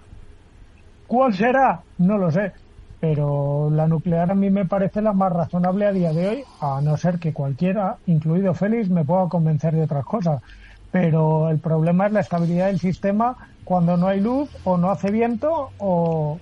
[1.08, 1.82] ¿Cuál será?
[1.98, 2.54] No lo sé.
[3.00, 6.82] Pero la nuclear a mí me parece la más razonable a día de hoy, a
[6.82, 10.42] no ser que cualquiera, incluido Félix, me pueda convencer de otras cosas.
[10.90, 15.12] Pero el problema es la estabilidad del sistema cuando no hay luz o no hace
[15.12, 16.42] viento o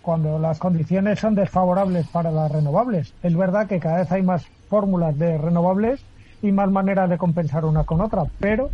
[0.00, 3.16] cuando las condiciones son desfavorables para las renovables.
[3.22, 6.06] Es verdad que cada vez hay más fórmulas de renovables
[6.40, 8.72] y más maneras de compensar una con otra, pero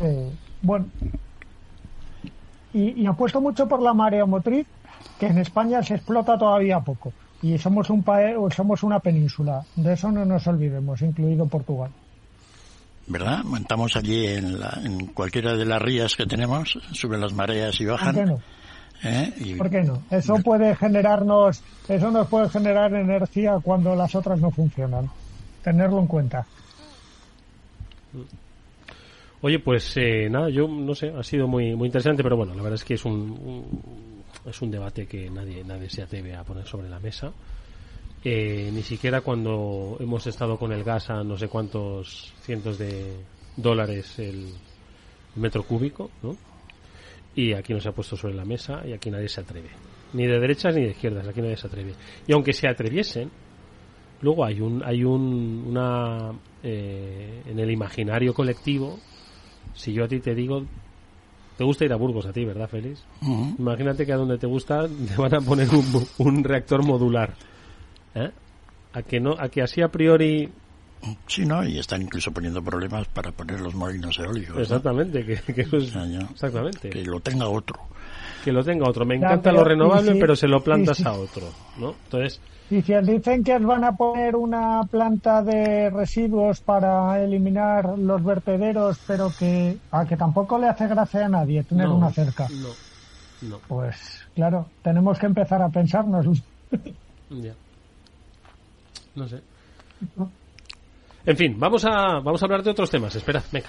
[0.00, 0.92] eh, bueno.
[2.72, 4.66] Y, y apuesto mucho por la marea motriz,
[5.18, 7.12] que en España se explota todavía poco.
[7.42, 9.62] Y somos un país, somos una península.
[9.76, 11.90] De eso no nos olvidemos, incluido Portugal.
[13.06, 13.44] ¿Verdad?
[13.44, 18.14] Montamos allí en, en cualquiera de las rías que tenemos, suben las mareas y bajan.
[18.14, 18.40] ¿Por qué no?
[19.04, 19.54] ¿Eh?
[19.56, 20.02] ¿Por qué no?
[20.10, 25.08] Eso puede generarnos, eso nos puede generar energía cuando las otras no funcionan.
[25.62, 26.46] Tenerlo en cuenta.
[29.42, 32.62] Oye, pues eh, nada, yo no sé, ha sido muy muy interesante, pero bueno, la
[32.62, 33.64] verdad es que es un,
[34.46, 37.32] es un debate que nadie nadie se atreve a poner sobre la mesa.
[38.24, 43.16] Eh, ni siquiera cuando hemos estado con el gas a no sé cuántos cientos de
[43.56, 44.52] dólares el
[45.36, 46.36] metro cúbico, ¿no?
[47.34, 49.68] Y aquí no se ha puesto sobre la mesa y aquí nadie se atreve.
[50.14, 51.94] Ni de derechas ni de izquierdas, aquí nadie se atreve.
[52.26, 53.30] Y aunque se atreviesen,
[54.22, 56.32] luego hay un hay un una
[56.62, 58.98] eh, en el imaginario colectivo
[59.74, 60.64] si yo a ti te digo
[61.56, 63.04] te gusta ir a Burgos a ti verdad Félix
[63.58, 67.34] imagínate que a donde te gusta te van a poner un, un reactor modular
[68.14, 68.30] ¿Eh?
[68.92, 70.50] a que no a que así a priori
[71.26, 71.64] Sí, ¿no?
[71.64, 74.58] Y están incluso poniendo problemas para poner los molinos eólicos.
[74.58, 75.94] Exactamente, que, eso es,
[76.30, 76.90] exactamente.
[76.90, 77.78] Que lo tenga otro.
[78.44, 79.04] Que lo tenga otro.
[79.04, 81.48] Me encanta lo renovable, pero se lo plantas a otro,
[81.78, 81.94] ¿no?
[82.04, 87.22] Entonces, y si os dicen que os van a poner una planta de residuos para
[87.22, 92.10] eliminar los vertederos, pero que a que tampoco le hace gracia a nadie tener una
[92.10, 92.48] cerca.
[92.50, 93.58] No, no.
[93.68, 96.26] Pues claro, tenemos que empezar a pensarnos.
[97.30, 97.54] ya.
[99.14, 99.40] No sé.
[101.24, 103.14] En fin, vamos a, vamos a hablar de otros temas.
[103.14, 103.68] Espera, venga.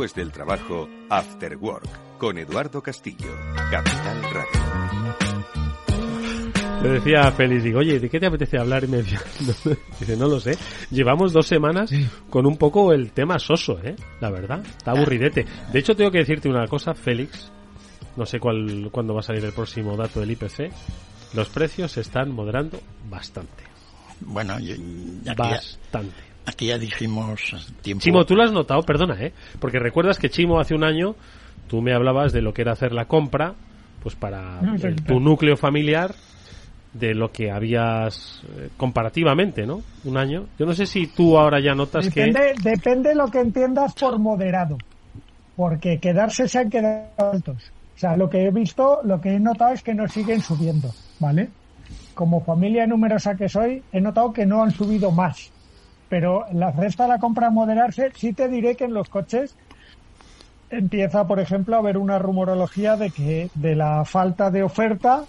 [0.00, 3.36] Después del trabajo, After Work, con Eduardo Castillo,
[3.70, 5.14] Capital Radio.
[6.82, 8.84] Le decía a Félix, digo, oye, ¿de qué te apetece hablar?
[8.84, 10.56] Y me decía, no, dice, no lo sé.
[10.90, 11.92] Llevamos dos semanas
[12.30, 13.94] con un poco el tema soso, ¿eh?
[14.22, 15.44] La verdad, está aburridete.
[15.70, 17.52] De hecho, tengo que decirte una cosa, Félix.
[18.16, 20.72] No sé cuál, cuándo va a salir el próximo dato del IPC.
[21.34, 22.80] Los precios se están moderando
[23.10, 23.64] bastante.
[24.20, 24.76] Bueno, yo,
[25.36, 26.29] bastante.
[26.50, 27.40] Aquí ya dijimos
[27.80, 28.02] tiempo.
[28.02, 29.32] Chimo, tú lo has notado, perdona, ¿eh?
[29.60, 31.14] Porque recuerdas que Chimo hace un año
[31.68, 33.54] tú me hablabas de lo que era hacer la compra,
[34.02, 34.60] pues para
[35.06, 36.12] tu núcleo familiar,
[36.92, 39.82] de lo que habías eh, comparativamente, ¿no?
[40.04, 40.46] Un año.
[40.58, 42.32] Yo no sé si tú ahora ya notas que.
[42.64, 44.76] Depende lo que entiendas por moderado.
[45.54, 47.70] Porque quedarse se han quedado altos.
[47.94, 50.90] O sea, lo que he visto, lo que he notado es que no siguen subiendo,
[51.20, 51.50] ¿vale?
[52.14, 55.52] Como familia numerosa que soy, he notado que no han subido más
[56.10, 59.56] pero la resta de la compra a moderarse, sí te diré que en los coches
[60.68, 65.24] empieza, por ejemplo, a haber una rumorología de que de la falta de oferta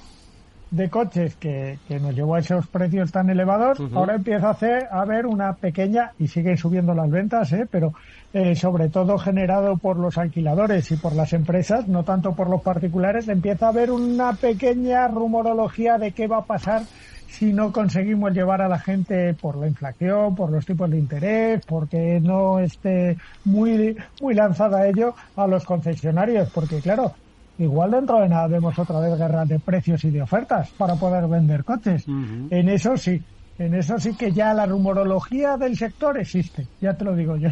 [0.71, 5.01] de coches que, nos llevó a esos precios tan elevados, ahora empieza a, hacer, a
[5.01, 7.67] haber una pequeña, y siguen subiendo las ventas, ¿eh?
[7.69, 7.93] pero
[8.33, 12.61] eh, sobre todo generado por los alquiladores y por las empresas, no tanto por los
[12.61, 16.83] particulares, empieza a haber una pequeña rumorología de qué va a pasar
[17.31, 21.65] si no conseguimos llevar a la gente por la inflación, por los tipos de interés,
[21.65, 27.13] porque no esté muy, muy lanzada a ello a los concesionarios, porque claro,
[27.57, 31.27] igual dentro de nada vemos otra vez guerra de precios y de ofertas para poder
[31.27, 32.05] vender coches.
[32.05, 33.21] En eso sí,
[33.57, 37.49] en eso sí que ya la rumorología del sector existe, ya te lo digo yo.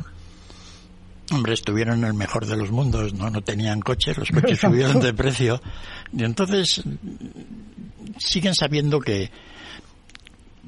[1.32, 3.30] Hombre, estuvieron en el mejor de los mundos, ¿no?
[3.30, 5.62] No tenían coches, los coches subieron de precio.
[6.12, 6.84] Y entonces
[8.18, 9.30] siguen sabiendo que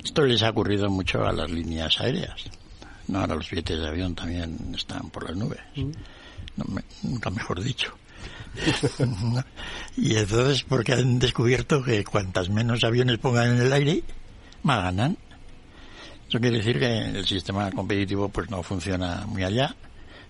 [0.04, 2.46] esto les ha ocurrido mucho a las líneas aéreas.
[3.08, 5.60] No, ahora los billetes de avión también están por las nubes.
[5.76, 5.92] Mm.
[7.04, 7.94] nunca mejor dicho.
[9.98, 14.04] y entonces, porque han descubierto que cuantas menos aviones pongan en el aire,
[14.64, 15.18] más ganan.
[16.28, 19.76] Eso quiere decir que el sistema competitivo pues no funciona muy allá,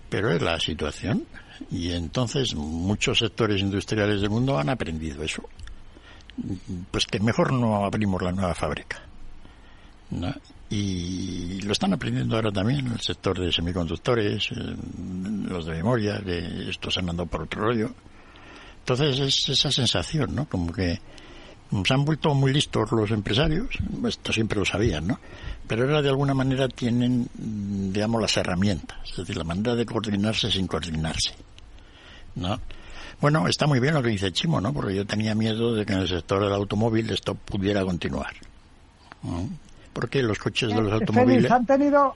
[0.08, 1.26] pero es la situación.
[1.70, 5.48] Y entonces muchos sectores industriales del mundo han aprendido eso.
[6.90, 9.11] Pues que mejor no abrimos la nueva fábrica
[10.70, 14.76] y lo están aprendiendo ahora también en el sector de semiconductores, eh,
[15.48, 17.90] los de memoria, que estos han andado por otro rollo.
[18.78, 20.48] Entonces es esa sensación, ¿no?
[20.48, 20.98] Como que
[21.84, 23.68] se han vuelto muy listos los empresarios,
[24.06, 25.18] esto siempre lo sabían, ¿no?
[25.66, 30.50] Pero ahora de alguna manera tienen, digamos, las herramientas, es decir, la manera de coordinarse
[30.50, 31.34] sin coordinarse,
[32.34, 32.60] ¿no?
[33.20, 34.72] Bueno, está muy bien lo que dice Chimo, ¿no?
[34.72, 38.34] Porque yo tenía miedo de que en el sector del automóvil esto pudiera continuar.
[39.92, 41.50] Porque los coches de los automóviles...
[41.50, 42.14] han tenido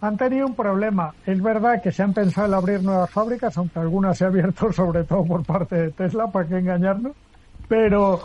[0.00, 1.14] han tenido un problema.
[1.26, 4.72] Es verdad que se han pensado en abrir nuevas fábricas, aunque algunas se han abierto
[4.72, 7.12] sobre todo por parte de Tesla, para que engañarnos,
[7.68, 8.20] pero,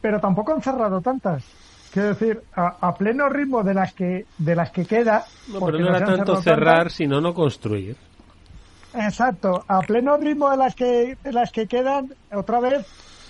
[0.00, 1.44] pero tampoco han cerrado tantas.
[1.92, 5.24] Quiero decir, a, pleno ritmo de las que de las que queda.
[5.48, 7.96] No, pero no era tanto cerrar, sino no construir.
[8.92, 12.86] Exacto, a pleno ritmo de las que de las que quedan, otra vez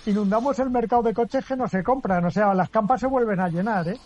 [0.07, 3.39] inundamos el mercado de coches que no se compran, o sea, las campas se vuelven
[3.39, 3.99] a llenar, ¿eh?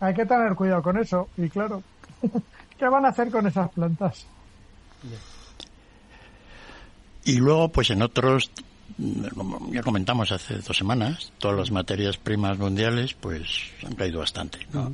[0.00, 1.82] Hay que tener cuidado con eso, y claro.
[2.78, 4.26] ¿Qué van a hacer con esas plantas?
[7.24, 8.50] Y luego, pues en otros,
[8.96, 14.92] ya comentamos hace dos semanas, todas las materias primas mundiales, pues han caído bastante, ¿no?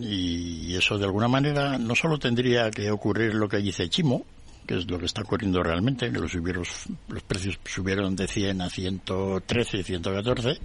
[0.00, 4.24] Y eso de alguna manera no solo tendría que ocurrir lo que dice Chimo,
[4.68, 8.68] que es lo que está ocurriendo realmente, que los, los precios subieron de 100 a
[8.68, 10.58] 113, 114,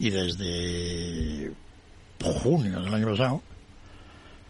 [0.00, 1.52] y desde
[2.18, 3.42] junio del año pasado,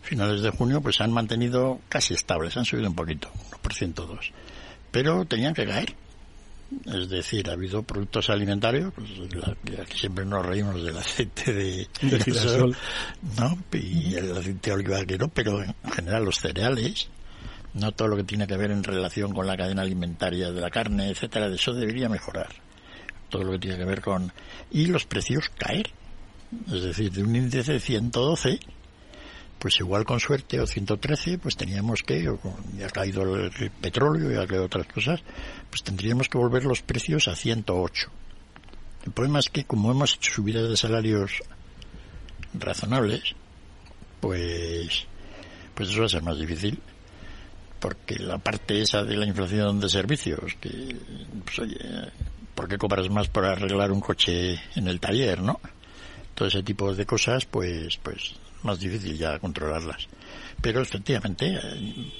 [0.01, 3.31] finales de junio, pues se han mantenido casi estables, han subido un poquito,
[3.63, 4.33] 1% dos.
[4.91, 5.95] Pero tenían que caer.
[6.87, 9.11] Es decir, ha habido productos alimentarios, pues,
[9.79, 11.89] aquí siempre nos reímos del aceite de,
[12.25, 12.75] girasol,
[13.39, 13.59] ¿no?
[13.73, 17.11] Y el aceite de oliva no, pero en general los cereales,
[17.75, 20.71] no todo lo que tiene que ver en relación con la cadena alimentaria de la
[20.71, 22.49] carne, etcétera, de eso debería mejorar.
[23.29, 24.33] Todo lo que tiene que ver con
[24.71, 25.91] y los precios caer.
[26.73, 28.61] Es decir, de un índice de 112
[29.59, 32.23] pues igual con suerte o 113 pues teníamos que
[32.77, 35.23] ya ha caído el, petróleo y ha caído otras cosas
[35.71, 38.11] pues tendríamos que volver los precios a 108
[39.07, 41.43] el problema es que como hemos hecho subidas de salarios
[42.53, 43.35] razonables
[44.21, 45.07] pues
[45.75, 46.79] pues eso va a ser más difícil
[47.85, 50.97] porque la parte esa de la inflación de servicios que
[51.45, 51.77] pues oye
[52.55, 55.61] ¿por qué cobras más por arreglar un coche en el taller, no?
[56.35, 60.09] Todo ese tipo de cosas, pues, pues más difícil ya controlarlas.
[60.63, 62.13] Pero efectivamente, eh,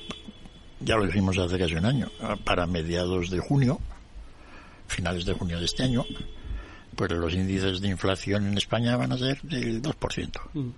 [0.81, 2.11] ya lo dijimos hace casi un año,
[2.45, 3.81] para mediados de junio,
[4.87, 6.05] finales de junio de este año,
[6.95, 10.41] pues los índices de inflación en España van a ser del 2%.
[10.53, 10.71] Mm.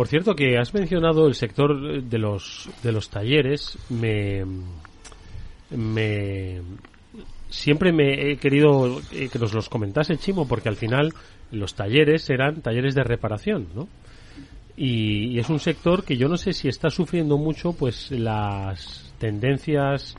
[0.00, 4.46] Por cierto, que has mencionado el sector de los, de los talleres, me,
[5.76, 6.62] me,
[7.50, 11.12] siempre me he querido eh, que nos los comentase Chimo, porque al final
[11.52, 13.88] los talleres eran talleres de reparación, ¿no?
[14.74, 20.16] Y, es un sector que yo no sé si está sufriendo mucho, pues las tendencias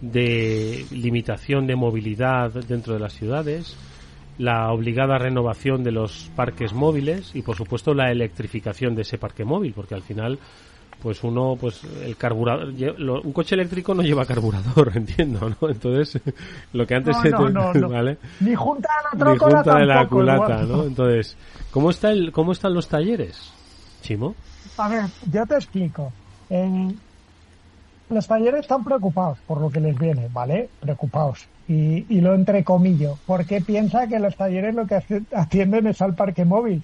[0.00, 3.76] de limitación de movilidad dentro de las ciudades,
[4.38, 9.44] la obligada renovación de los parques móviles y, por supuesto, la electrificación de ese parque
[9.44, 10.38] móvil, porque al final
[11.02, 15.68] pues uno, pues el carburador, un coche eléctrico no lleva carburador, entiendo, ¿no?
[15.68, 16.20] Entonces,
[16.72, 17.30] lo que antes se...
[17.30, 18.18] ¿vale?
[18.38, 20.84] Ni junta la junta de la culata, ¿no?
[20.84, 21.36] Entonces,
[21.72, 23.52] ¿cómo, está el, ¿cómo están los talleres,
[24.00, 24.36] Chimo?
[24.78, 26.12] A ver, yo te explico.
[28.12, 30.68] Los talleres están preocupados por lo que les viene, ¿vale?
[30.80, 31.46] Preocupados.
[31.68, 35.02] Y, y lo entrecomillo, porque piensa que los talleres lo que
[35.32, 36.82] atienden es al parque móvil.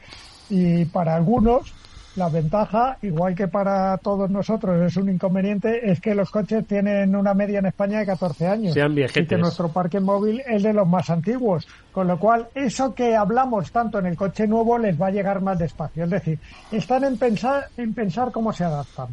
[0.51, 1.75] Y para algunos,
[2.19, 7.15] la ventaja, igual que para todos nosotros es un inconveniente, es que los coches tienen
[7.15, 8.75] una media en España de 14 años.
[8.75, 11.69] Sean y que nuestro parque móvil es de los más antiguos.
[11.93, 15.41] Con lo cual, eso que hablamos tanto en el coche nuevo les va a llegar
[15.41, 16.05] más despacio.
[16.05, 16.39] Es decir,
[16.73, 19.09] están en pensar, en pensar cómo se adaptan.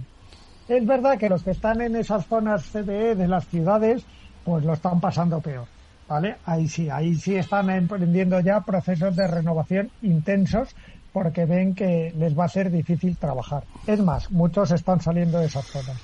[0.67, 4.03] Es verdad que los que están en esas zonas CDE de las ciudades,
[4.43, 5.67] pues lo están pasando peor.
[6.07, 6.35] ¿Vale?
[6.45, 10.75] Ahí sí, ahí sí están emprendiendo ya procesos de renovación intensos
[11.11, 13.63] porque ven que les va a ser difícil trabajar.
[13.87, 15.97] Es más, muchos están saliendo de esas zonas.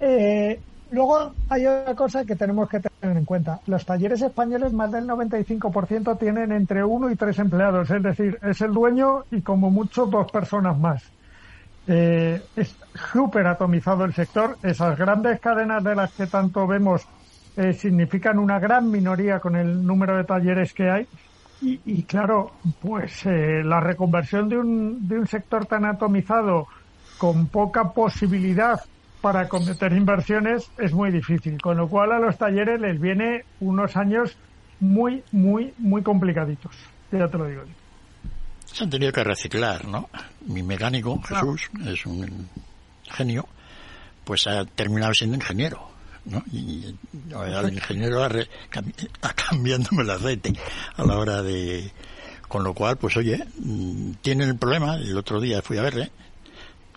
[0.00, 3.60] Eh, luego hay otra cosa que tenemos que tener en cuenta.
[3.66, 8.60] Los talleres españoles, más del 95% tienen entre uno y tres empleados, es decir, es
[8.60, 11.04] el dueño y como mucho dos personas más.
[11.86, 12.76] Eh, es
[13.12, 14.56] súper atomizado el sector.
[14.62, 17.06] Esas grandes cadenas de las que tanto vemos
[17.56, 21.06] eh, significan una gran minoría con el número de talleres que hay
[21.60, 26.66] y, claro, pues eh, la reconversión de un, de un sector tan atomizado
[27.18, 28.80] con poca posibilidad
[29.20, 33.96] para cometer inversiones es muy difícil, con lo cual a los talleres les viene unos
[33.96, 34.36] años
[34.80, 36.76] muy, muy, muy complicaditos.
[37.12, 37.62] Ya te lo digo.
[38.72, 40.08] Se han tenido que reciclar, ¿no?
[40.46, 42.48] Mi mecánico, Jesús, es un
[43.04, 43.46] genio,
[44.24, 45.90] pues ha terminado siendo ingeniero.
[46.24, 46.42] ¿no?
[46.52, 46.94] Y,
[47.32, 48.30] el ingeniero a,
[49.34, 50.52] cambiándome el aceite
[50.96, 51.90] a la hora de...
[52.48, 56.10] Con lo cual, pues oye, mm, tienen el problema, el otro día fui a verle,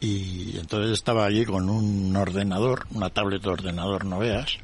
[0.02, 4.58] y entonces estaba allí con un ordenador, una tablet de ordenador, no veas,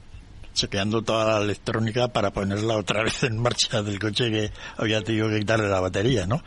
[0.53, 5.29] chequeando toda la electrónica para ponerla otra vez en marcha del coche que había tenido
[5.29, 6.43] que quitarle la batería, ¿no?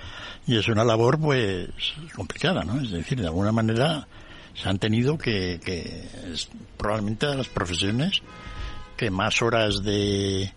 [0.47, 1.69] Y es una labor, pues,
[2.15, 2.81] complicada, ¿no?
[2.81, 4.07] Es decir, de alguna manera
[4.55, 8.23] se han tenido que, que es probablemente de las profesiones
[8.97, 10.53] que más horas de,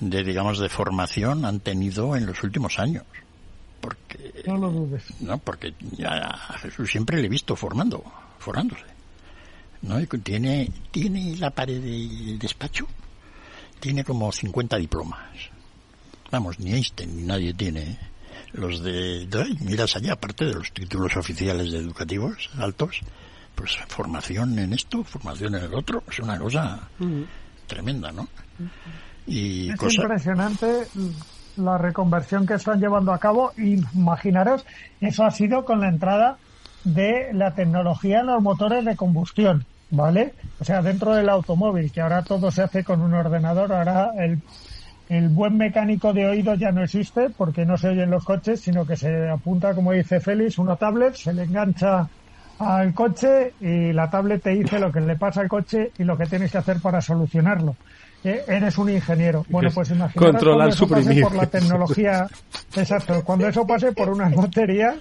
[0.00, 3.04] de, digamos, de formación han tenido en los últimos años.
[3.80, 5.04] Porque, no lo dudes.
[5.20, 8.04] No, porque ya a Jesús siempre le he visto formando,
[8.38, 8.95] formándose.
[9.86, 10.04] ¿No?
[10.22, 12.86] tiene, tiene la pared del despacho,
[13.80, 15.50] tiene como 50 diplomas.
[16.30, 17.80] Vamos, ni Einstein ni nadie tiene.
[17.80, 17.98] ¿eh?
[18.52, 19.26] Los de,
[19.60, 23.00] miras allá, aparte de los títulos oficiales de educativos altos,
[23.54, 26.88] pues formación en esto, formación en el otro, es una cosa
[27.66, 28.28] tremenda, ¿no?
[29.26, 30.86] Y es impresionante
[31.56, 33.52] la reconversión que están llevando a cabo.
[33.56, 34.64] Imaginaros,
[35.00, 36.38] eso ha sido con la entrada
[36.84, 40.34] de la tecnología en los motores de combustión, ¿vale?
[40.60, 44.40] O sea, dentro del automóvil, que ahora todo se hace con un ordenador, ahora el,
[45.08, 48.60] el buen mecánico de oído ya no existe porque no se oye en los coches,
[48.60, 52.08] sino que se apunta, como dice Félix, una tablet, se le engancha
[52.58, 56.16] al coche y la tablet te dice lo que le pasa al coche y lo
[56.16, 57.76] que tienes que hacer para solucionarlo.
[58.24, 59.44] Eh, eres un ingeniero.
[59.48, 62.26] Bueno, pues imagínate cuando eso pase por la tecnología.
[62.74, 64.96] Exacto, cuando eso pase por una batería,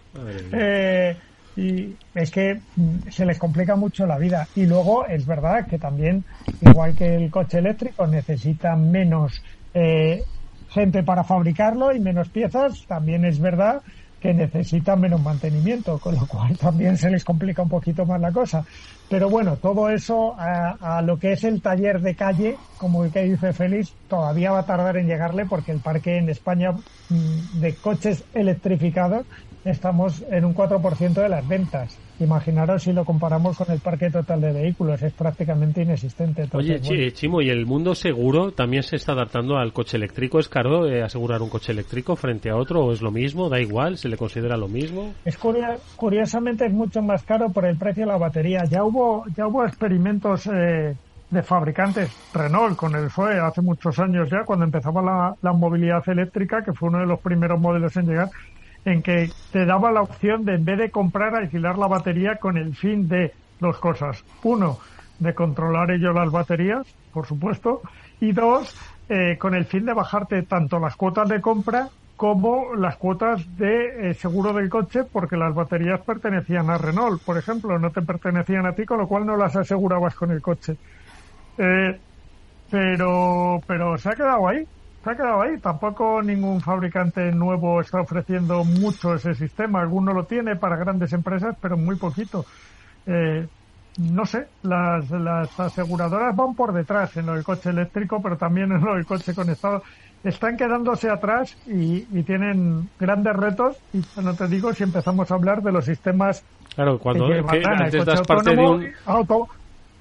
[0.51, 1.17] eh,
[1.55, 4.47] y es que mm, se les complica mucho la vida.
[4.53, 6.23] Y luego es verdad que también,
[6.59, 9.41] igual que el coche eléctrico, necesita menos
[9.73, 10.25] eh,
[10.67, 13.81] gente para fabricarlo y menos piezas, también es verdad
[14.19, 18.31] que necesita menos mantenimiento, con lo cual también se les complica un poquito más la
[18.31, 18.63] cosa.
[19.09, 23.23] Pero bueno, todo eso a, a lo que es el taller de calle, como que
[23.23, 27.75] dice Félix, todavía va a tardar en llegarle porque el parque en España mm, de
[27.75, 29.25] coches electrificados
[29.65, 31.97] estamos en un 4% de las ventas.
[32.19, 36.47] Imaginaros si lo comparamos con el parque total de vehículos, es prácticamente inexistente.
[36.53, 40.39] Oye, Chimo, ¿y el mundo seguro también se está adaptando al coche eléctrico?
[40.39, 43.49] ¿Es caro eh, asegurar un coche eléctrico frente a otro o es lo mismo?
[43.49, 43.97] ¿Da igual?
[43.97, 45.13] ¿Se le considera lo mismo?
[45.25, 48.63] Es curiosamente es mucho más caro por el precio de la batería.
[48.69, 48.94] Ya hubo,
[49.35, 50.95] ya hubo experimentos eh,
[51.29, 56.07] de fabricantes, Renault con el FOE hace muchos años ya, cuando empezaba la, la movilidad
[56.07, 58.29] eléctrica, que fue uno de los primeros modelos en llegar,
[58.85, 62.57] en que te daba la opción de, en vez de comprar, alquilar la batería con
[62.57, 64.23] el fin de dos cosas.
[64.43, 64.77] Uno,
[65.19, 67.81] de controlar ellos las baterías, por supuesto,
[68.19, 68.75] y dos,
[69.09, 74.09] eh, con el fin de bajarte tanto las cuotas de compra como las cuotas de
[74.09, 78.65] eh, seguro del coche, porque las baterías pertenecían a Renault, por ejemplo, no te pertenecían
[78.65, 80.77] a ti, con lo cual no las asegurabas con el coche.
[81.57, 81.99] Eh,
[82.69, 84.65] pero, pero se ha quedado ahí
[85.05, 85.59] se ha quedado ahí.
[85.59, 89.79] Tampoco ningún fabricante nuevo está ofreciendo mucho ese sistema.
[89.79, 92.43] Alguno lo tiene para grandes empresas, pero muy poquito.
[93.05, 93.47] Eh,
[93.99, 98.71] no sé, las, las aseguradoras van por detrás en lo del coche eléctrico, pero también
[98.71, 99.83] en lo del coche conectado.
[100.25, 103.77] Están quedándose atrás y, tienen grandes retos.
[103.93, 106.43] Y no te digo si empezamos a hablar de los sistemas.
[106.73, 108.91] Claro, cuando que, antes das parte de un.
[109.05, 109.47] Auto,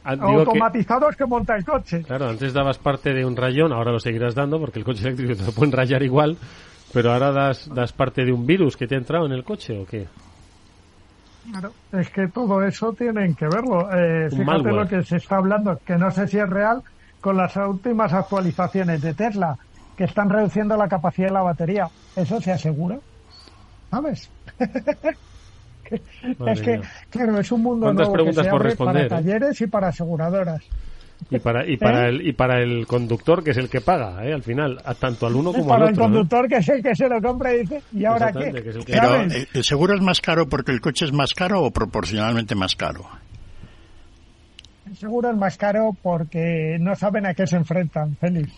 [0.05, 2.03] Ah, automatizados que, monta el coche.
[2.03, 5.35] Claro, antes dabas parte de un rayón, ahora lo seguirás dando porque el coche eléctrico
[5.35, 6.37] te lo pueden rayar igual,
[6.93, 9.81] pero ahora das, das parte de un virus que te ha entrado en el coche
[9.81, 10.07] o qué?
[11.51, 13.91] Claro, es que todo eso tienen que verlo.
[13.93, 16.83] Eh, fíjate lo que se está hablando, que no sé si es real,
[17.23, 19.57] con las últimas actualizaciones de Tesla,
[19.97, 21.89] que están reduciendo la capacidad de la batería.
[22.17, 22.99] ¿Eso se asegura?
[23.91, 24.31] ¿Sabes?
[25.91, 26.81] es que,
[27.11, 29.09] claro, es un mundo nuevo que se abre para eh?
[29.09, 30.63] talleres y para aseguradoras.
[31.31, 32.09] Y para, y para, ¿Eh?
[32.09, 34.33] el, y para el conductor, que es el que paga, ¿eh?
[34.33, 35.87] al final, a tanto al uno como al otro.
[35.87, 38.53] Para el conductor, que es el que se lo compra y dice, ¿y ahora qué?
[38.87, 42.75] Pero, ¿el seguro es más caro porque el coche es más caro o proporcionalmente más
[42.75, 43.07] caro?
[44.87, 48.53] El seguro es más caro porque no saben a qué se enfrentan, Félix.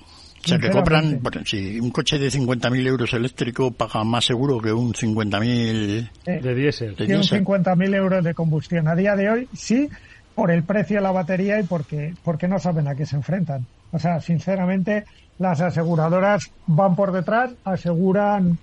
[0.47, 4.73] O sea, que compran, si un coche de 50.000 euros eléctrico paga más seguro que
[4.73, 6.95] un 50.000 de diésel.
[6.95, 8.87] Que un 50.000 euros de combustión.
[8.87, 9.89] A día de hoy, sí,
[10.37, 13.67] por el precio de la batería y porque, porque no saben a qué se enfrentan.
[13.91, 15.05] O sea, sinceramente,
[15.39, 18.59] las aseguradoras van por detrás, aseguran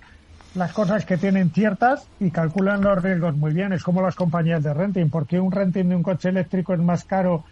[0.54, 3.72] las cosas que tienen ciertas y calculan los riesgos muy bien.
[3.74, 5.10] Es como las compañías de renting.
[5.10, 7.44] porque un renting de un coche eléctrico es más caro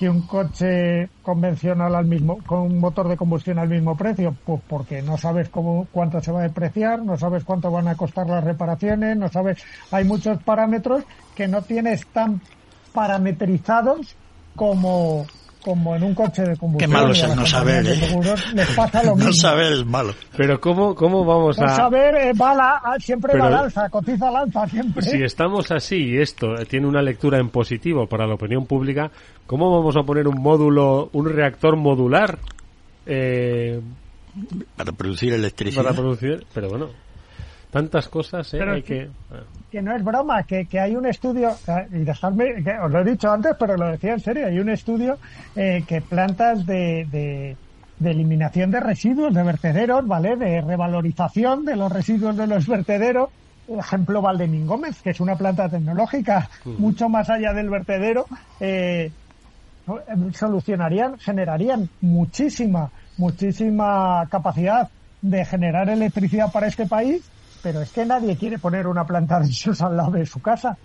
[0.00, 4.34] que un coche convencional al mismo, con un motor de combustión al mismo precio?
[4.46, 7.96] Pues porque no sabes cómo, cuánto se va a depreciar, no sabes cuánto van a
[7.96, 12.40] costar las reparaciones, no sabes, hay muchos parámetros que no tienes tan
[12.94, 14.16] parametrizados
[14.56, 15.26] como,
[15.62, 16.90] como en un coche de combustión.
[16.90, 18.00] Qué malo es no saber, ¿eh?
[18.54, 19.30] Les pasa lo mismo.
[19.30, 20.14] No saber es malo.
[20.36, 21.76] Pero ¿cómo, cómo vamos no a...?
[21.76, 25.02] saber eh, va la, siempre va al alza, cotiza al alza siempre.
[25.02, 29.10] Si estamos así y esto tiene una lectura en positivo para la opinión pública,
[29.46, 32.38] ¿cómo vamos a poner un módulo, un reactor modular?
[33.06, 33.80] Eh,
[34.76, 35.82] para producir electricidad.
[35.82, 36.88] Para producir, pero bueno,
[37.70, 38.58] tantas cosas, ¿eh?
[38.58, 39.08] Pero hay que...
[39.70, 41.50] que no es broma, que, que hay un estudio,
[41.92, 44.68] y dejadme, que os lo he dicho antes, pero lo decía en serio, hay un
[44.68, 45.18] estudio
[45.54, 47.56] eh, que plantas de, de,
[47.98, 50.36] de, eliminación de residuos, de vertederos, ¿vale?
[50.36, 53.30] De revalorización de los residuos de los vertederos,
[53.68, 58.26] ejemplo Valdemín Gómez, que es una planta tecnológica mucho más allá del vertedero,
[58.58, 59.12] eh,
[60.34, 64.88] solucionarían, generarían muchísima, muchísima capacidad
[65.22, 67.22] de generar electricidad para este país
[67.62, 70.76] pero es que nadie quiere poner una planta de esos al lado de su casa.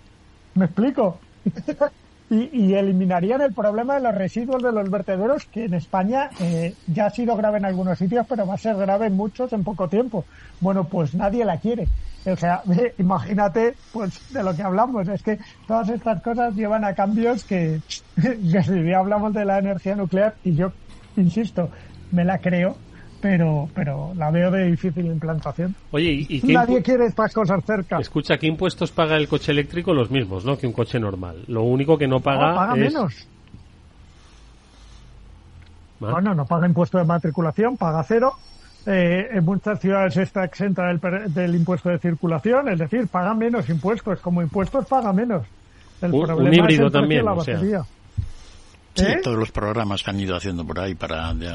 [0.54, 1.18] ¿Me explico?
[2.30, 7.06] y, eliminarían el problema de los residuos de los vertederos, que en España eh, ya
[7.06, 9.88] ha sido grave en algunos sitios, pero va a ser grave en muchos en poco
[9.88, 10.24] tiempo.
[10.60, 11.86] Bueno, pues nadie la quiere.
[12.26, 12.62] O sea,
[12.98, 15.08] imagínate, pues, de lo que hablamos.
[15.08, 17.80] Es que todas estas cosas llevan a cambios que,
[18.16, 20.72] que si hablamos de la energía nuclear, y yo,
[21.16, 21.70] insisto,
[22.10, 22.76] me la creo,
[23.26, 25.74] pero, pero la veo de difícil implantación.
[25.90, 27.98] Oye, ¿y, Nadie quiere estas cosas cerca.
[27.98, 29.92] Escucha, ¿qué impuestos paga el coche eléctrico?
[29.92, 30.56] Los mismos, ¿no?
[30.56, 31.42] Que un coche normal.
[31.48, 33.26] Lo único que no paga, no, paga menos.
[35.98, 38.34] Bueno, no paga impuesto de matriculación, paga cero.
[38.86, 41.00] Eh, en muchas ciudades está exenta del,
[41.34, 44.20] del, impuesto de circulación, es decir, paga menos impuestos.
[44.20, 45.44] Como impuestos paga menos.
[46.00, 47.60] El un, híbrido también, o sea.
[48.96, 49.20] Sí, ¿Eh?
[49.22, 51.48] todos los programas que han ido haciendo por ahí para de,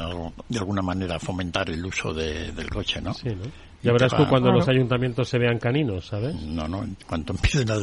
[0.56, 3.12] alguna manera fomentar el uso del coche, ¿no?
[3.14, 3.50] Sí, ¿no?
[3.82, 6.36] Ya verás tú cuando los ayuntamientos se vean caninos, ¿sabes?
[6.36, 7.74] No, no, en cuanto empiecen a...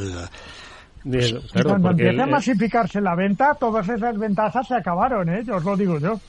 [1.04, 1.34] Pues,
[1.64, 5.44] cuando empiece a masificarse la venta, todas esas ventajas se acabaron, ¿eh?
[5.46, 6.20] Yo os lo digo yo.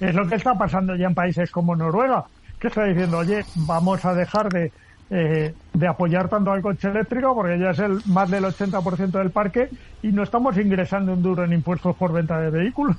[0.00, 2.24] Es lo que está pasando ya en países como Noruega,
[2.58, 4.72] que está diciendo, oye, vamos a dejar de
[5.14, 9.30] eh, de apoyar tanto al coche eléctrico, porque ya es el más del 80% del
[9.30, 9.68] parque,
[10.02, 12.96] y no estamos ingresando un duro en impuestos por venta de vehículos.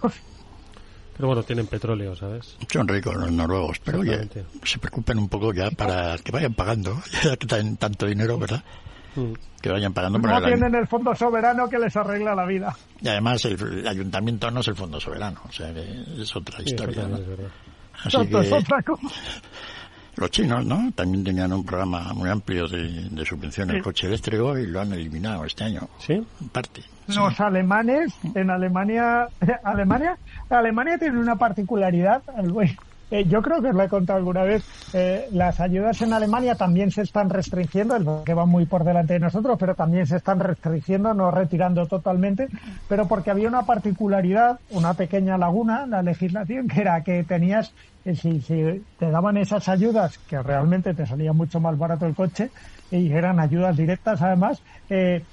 [1.18, 2.56] Pero bueno, tienen petróleo, ¿sabes?
[2.72, 4.30] Son ricos los noruegos, pero oye,
[4.64, 8.64] se preocupen un poco ya para que vayan pagando, ya que tienen tanto dinero, ¿verdad?
[9.16, 9.34] Mm.
[9.60, 12.76] Que vayan pagando por No tienen el fondo soberano que les arregla la vida.
[13.02, 17.08] Y además el, ayuntamiento no es el fondo soberano, o sea que es otra historia.
[18.04, 19.08] Así que, es otra cosa.
[20.16, 20.92] Los chinos, ¿no?
[20.94, 24.94] También tenían un programa muy amplio de, de subvención al coche eléctrico y lo han
[24.94, 25.88] eliminado este año.
[26.00, 26.14] ¿Sí?
[26.14, 26.84] En parte.
[27.08, 29.28] Los alemanes, en Alemania,
[29.64, 30.18] Alemania,
[30.50, 32.22] Alemania tiene una particularidad,
[33.12, 36.56] eh, yo creo que os lo he contado alguna vez, eh, las ayudas en Alemania
[36.56, 40.40] también se están restringiendo, que va muy por delante de nosotros, pero también se están
[40.40, 42.48] restringiendo, no retirando totalmente,
[42.88, 47.74] pero porque había una particularidad, una pequeña laguna en la legislación, que era que tenías
[48.06, 52.52] si, si, te daban esas ayudas, que realmente te salía mucho más barato el coche,
[52.92, 55.24] y eran ayudas directas además, eh,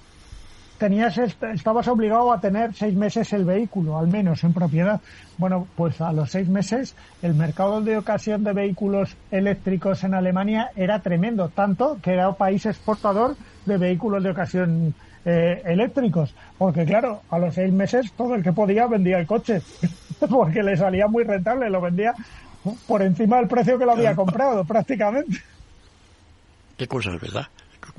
[0.80, 4.98] tenías estabas obligado a tener seis meses el vehículo, al menos en propiedad.
[5.36, 10.70] Bueno, pues a los seis meses el mercado de ocasión de vehículos eléctricos en Alemania
[10.74, 14.94] era tremendo, tanto que era un país exportador de vehículos de ocasión
[15.26, 19.60] eh, eléctricos, porque claro, a los seis meses todo el que podía vendía el coche,
[20.30, 22.14] porque le salía muy rentable, lo vendía
[22.88, 25.42] por encima del precio que lo había comprado, prácticamente.
[26.78, 27.48] Qué cosas, ¿verdad?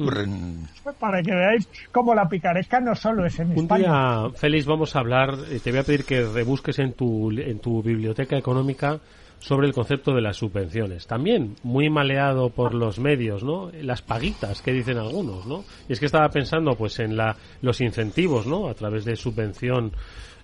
[0.01, 0.67] Ocurren...
[0.99, 4.99] Para que veáis cómo la picaresca no solo es en Un día, Félix, vamos a
[4.99, 8.99] hablar, eh, te voy a pedir que rebusques en tu, en tu biblioteca económica
[9.39, 11.07] sobre el concepto de las subvenciones.
[11.07, 13.71] También muy maleado por los medios, ¿no?
[13.81, 15.63] Las paguitas que dicen algunos, ¿no?
[15.89, 18.67] Y es que estaba pensando, pues, en la, los incentivos, ¿no?
[18.67, 19.91] A través de subvención,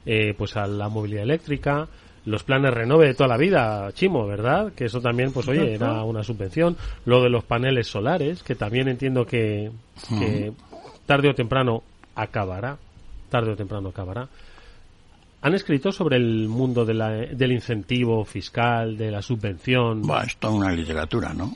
[0.06, 1.88] eh, pues, a la movilidad eléctrica,
[2.28, 4.74] los planes renove de toda la vida, Chimo, ¿verdad?
[4.74, 6.76] Que eso también, pues oye, era una subvención.
[7.06, 9.72] Lo de los paneles solares, que también entiendo que,
[11.06, 11.84] tarde o temprano
[12.16, 12.78] acabará.
[13.30, 14.28] Tarde o temprano acabará.
[15.42, 20.02] ¿Han escrito sobre el mundo del incentivo fiscal, de la subvención?
[20.02, 21.56] Bueno, es toda una literatura, ¿no?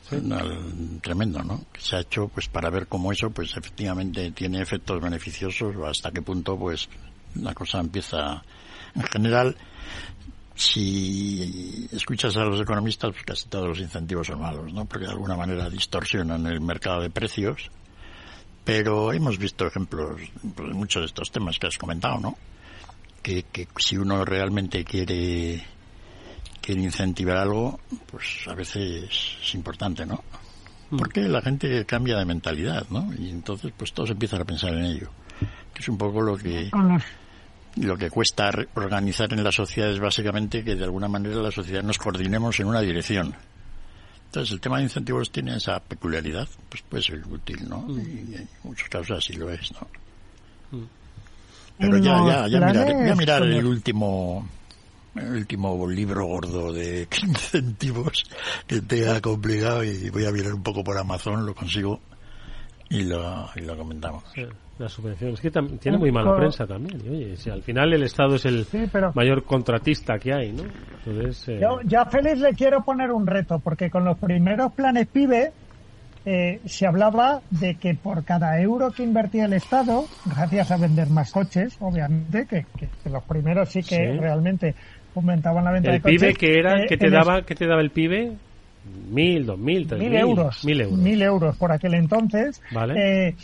[1.02, 1.66] tremendo, ¿no?
[1.70, 5.86] Que se ha hecho pues para ver cómo eso pues efectivamente tiene efectos beneficiosos o
[5.86, 6.88] hasta qué punto pues
[7.34, 8.42] la cosa empieza
[8.94, 9.56] en general
[10.62, 14.84] si escuchas a los economistas, pues casi todos los incentivos son malos, ¿no?
[14.84, 17.70] Porque de alguna manera distorsionan el mercado de precios.
[18.64, 20.20] Pero hemos visto ejemplos
[20.54, 22.38] pues, de muchos de estos temas que has comentado, ¿no?
[23.22, 25.64] Que, que si uno realmente quiere,
[26.60, 30.22] quiere incentivar algo, pues a veces es importante, ¿no?
[30.90, 30.96] Mm.
[30.96, 33.12] Porque la gente cambia de mentalidad, ¿no?
[33.18, 35.10] Y entonces pues todos empiezan a pensar en ello.
[35.74, 36.70] Que es un poco lo que
[37.76, 41.82] lo que cuesta organizar en la sociedad es básicamente que de alguna manera la sociedad
[41.82, 43.34] nos coordinemos en una dirección.
[44.26, 47.78] Entonces el tema de incentivos tiene esa peculiaridad, pues puede ser útil, ¿no?
[47.82, 48.00] Mm.
[48.00, 50.78] Y en muchos casos así lo es, ¿no?
[50.78, 50.86] Mm.
[51.78, 54.48] Pero ya, ya, ya mirar, voy a mirar el último
[55.14, 58.24] el último libro gordo de incentivos
[58.66, 62.00] que te ha complicado y voy a mirar un poco por Amazon, lo consigo
[62.88, 64.24] y lo, y lo comentamos.
[64.78, 65.32] La subvención.
[65.32, 67.00] Es que tiene muy mala prensa también.
[67.08, 68.66] oye, si al final el Estado es el
[69.14, 70.64] mayor contratista que hay, ¿no?
[71.04, 71.58] Entonces, eh...
[71.60, 75.52] Yo, ya a Félix le quiero poner un reto, porque con los primeros planes PIBE
[76.24, 81.10] eh, se hablaba de que por cada euro que invertía el Estado, gracias a vender
[81.10, 82.64] más coches, obviamente, que,
[83.10, 84.74] los primeros sí que realmente
[85.14, 86.22] aumentaban la venta de coches.
[86.22, 86.84] ¿El PIBE que era?
[86.84, 88.36] Eh, te daba, ¿Qué te daba el PIBE?
[89.10, 90.64] Mil, dos mil, tres mil, euros.
[90.64, 90.98] Mil euros.
[90.98, 92.60] Mil euros por aquel entonces.
[92.96, 93.34] Eh,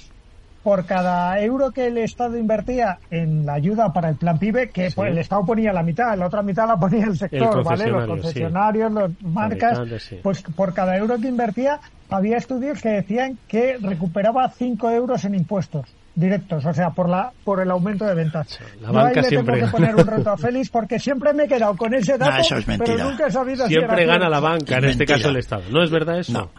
[0.68, 4.90] por cada euro que el Estado invertía en la ayuda para el plan PIBE, que
[4.94, 7.86] pues, el Estado ponía la mitad, la otra mitad la ponía el sector, ¿vale?
[7.86, 9.80] Los concesionarios, las marcas,
[10.22, 15.36] pues por cada euro que invertía había estudios que decían que recuperaba cinco euros en
[15.36, 18.60] impuestos directos, o sea, por la por el aumento de ventas.
[18.82, 21.78] La banca siempre tengo que poner un reto a Félix porque siempre me he quedado
[21.78, 25.30] con ese dato, pero nunca he sabido Siempre si gana la banca, en este caso
[25.30, 25.62] el Estado.
[25.70, 26.32] ¿No es verdad eso?
[26.32, 26.50] No.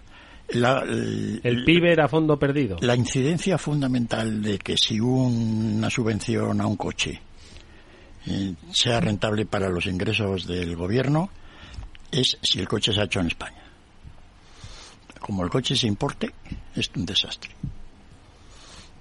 [0.52, 2.78] El, el, PIB era fondo perdido.
[2.82, 7.22] La incidencia fundamental de que si una subvención a un coche
[8.28, 11.30] eh, sea rentable para los ingresos del gobierno
[12.12, 13.64] es si el coche se ha hecho en España.
[15.20, 16.34] Como el coche se importe,
[16.76, 17.52] es un desastre.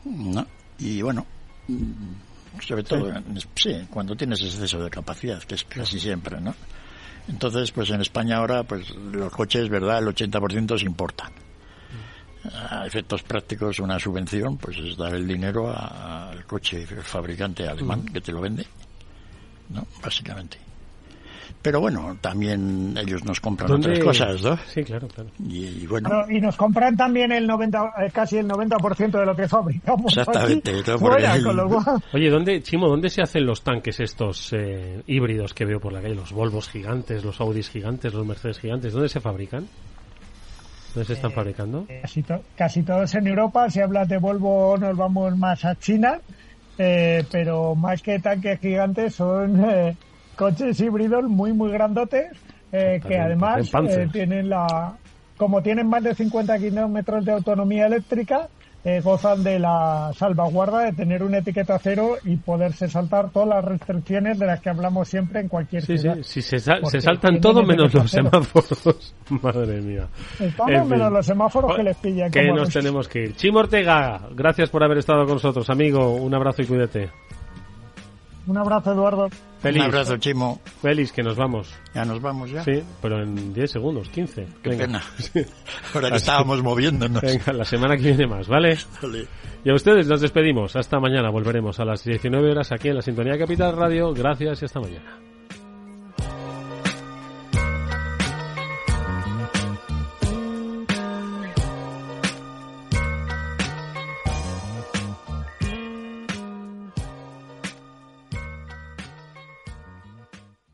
[0.04, 0.46] ¿no?
[0.78, 1.26] Y bueno,
[1.66, 3.12] mm, sobre todo,
[3.54, 3.86] sí.
[3.90, 6.54] cuando tienes exceso de capacidad, que es casi siempre, ¿no?
[7.28, 9.98] Entonces, pues en España ahora, pues los coches, ¿verdad?
[9.98, 11.32] El 80% se importan.
[12.70, 18.20] A efectos prácticos, una subvención, pues es dar el dinero al coche fabricante alemán que
[18.20, 18.66] te lo vende,
[19.70, 19.86] ¿no?
[20.02, 20.67] Básicamente.
[21.60, 24.56] Pero bueno, también ellos nos compran otras cosas, ¿no?
[24.68, 25.28] Sí, claro, claro.
[25.40, 26.08] Y, bueno.
[26.30, 30.06] y nos compran también el 90, eh, casi el 90% de lo que fabricamos.
[30.16, 30.72] Exactamente.
[32.12, 36.00] Oye, ¿dónde, Chimo, dónde se hacen los tanques estos eh, híbridos que veo por la
[36.00, 36.14] calle?
[36.14, 38.92] Los Volvos gigantes, los Audis gigantes, los Mercedes gigantes.
[38.92, 39.66] ¿Dónde se fabrican?
[40.94, 41.86] ¿Dónde se están eh, fabricando?
[42.02, 42.24] Casi,
[42.56, 43.68] casi todos en Europa.
[43.68, 46.20] Si hablas de Volvo, nos vamos más a China.
[46.76, 49.96] pero más que tanques gigantes son
[50.38, 52.30] coches híbridos muy, muy grandotes,
[52.72, 54.96] eh, que además eh, tienen la,
[55.36, 58.48] como tienen más de 50 kilómetros de autonomía eléctrica,
[58.84, 63.64] eh, gozan de la salvaguarda de tener una etiqueta cero y poderse saltar todas las
[63.64, 66.18] restricciones de las que hablamos siempre en cualquier sí, ciudad.
[66.22, 69.14] Sí, sí, se, saltan todo menos los semáforos.
[69.42, 70.06] Madre mía.
[70.56, 72.30] Todo menos los semáforos que les pillan.
[72.30, 73.34] Que nos tenemos que ir.
[73.34, 76.14] Chimo Ortega, gracias por haber estado con nosotros, amigo.
[76.14, 77.10] Un abrazo y cuídate.
[78.48, 79.28] Un abrazo, Eduardo.
[79.60, 79.82] Feliz.
[79.82, 80.58] Un abrazo, Chimo.
[80.80, 81.68] Feliz, que nos vamos.
[81.94, 82.64] Ya nos vamos ya.
[82.64, 84.46] Sí, pero en 10 segundos, 15.
[84.62, 85.02] Qué pena.
[85.94, 87.20] Ahora que estábamos moviéndonos.
[87.20, 88.78] Venga, la semana que viene más, ¿vale?
[89.02, 89.26] ¿vale?
[89.64, 90.76] Y a ustedes nos despedimos.
[90.76, 91.28] Hasta mañana.
[91.28, 94.14] Volveremos a las 19 horas aquí en la Sintonía Capital Radio.
[94.14, 95.27] Gracias y hasta mañana.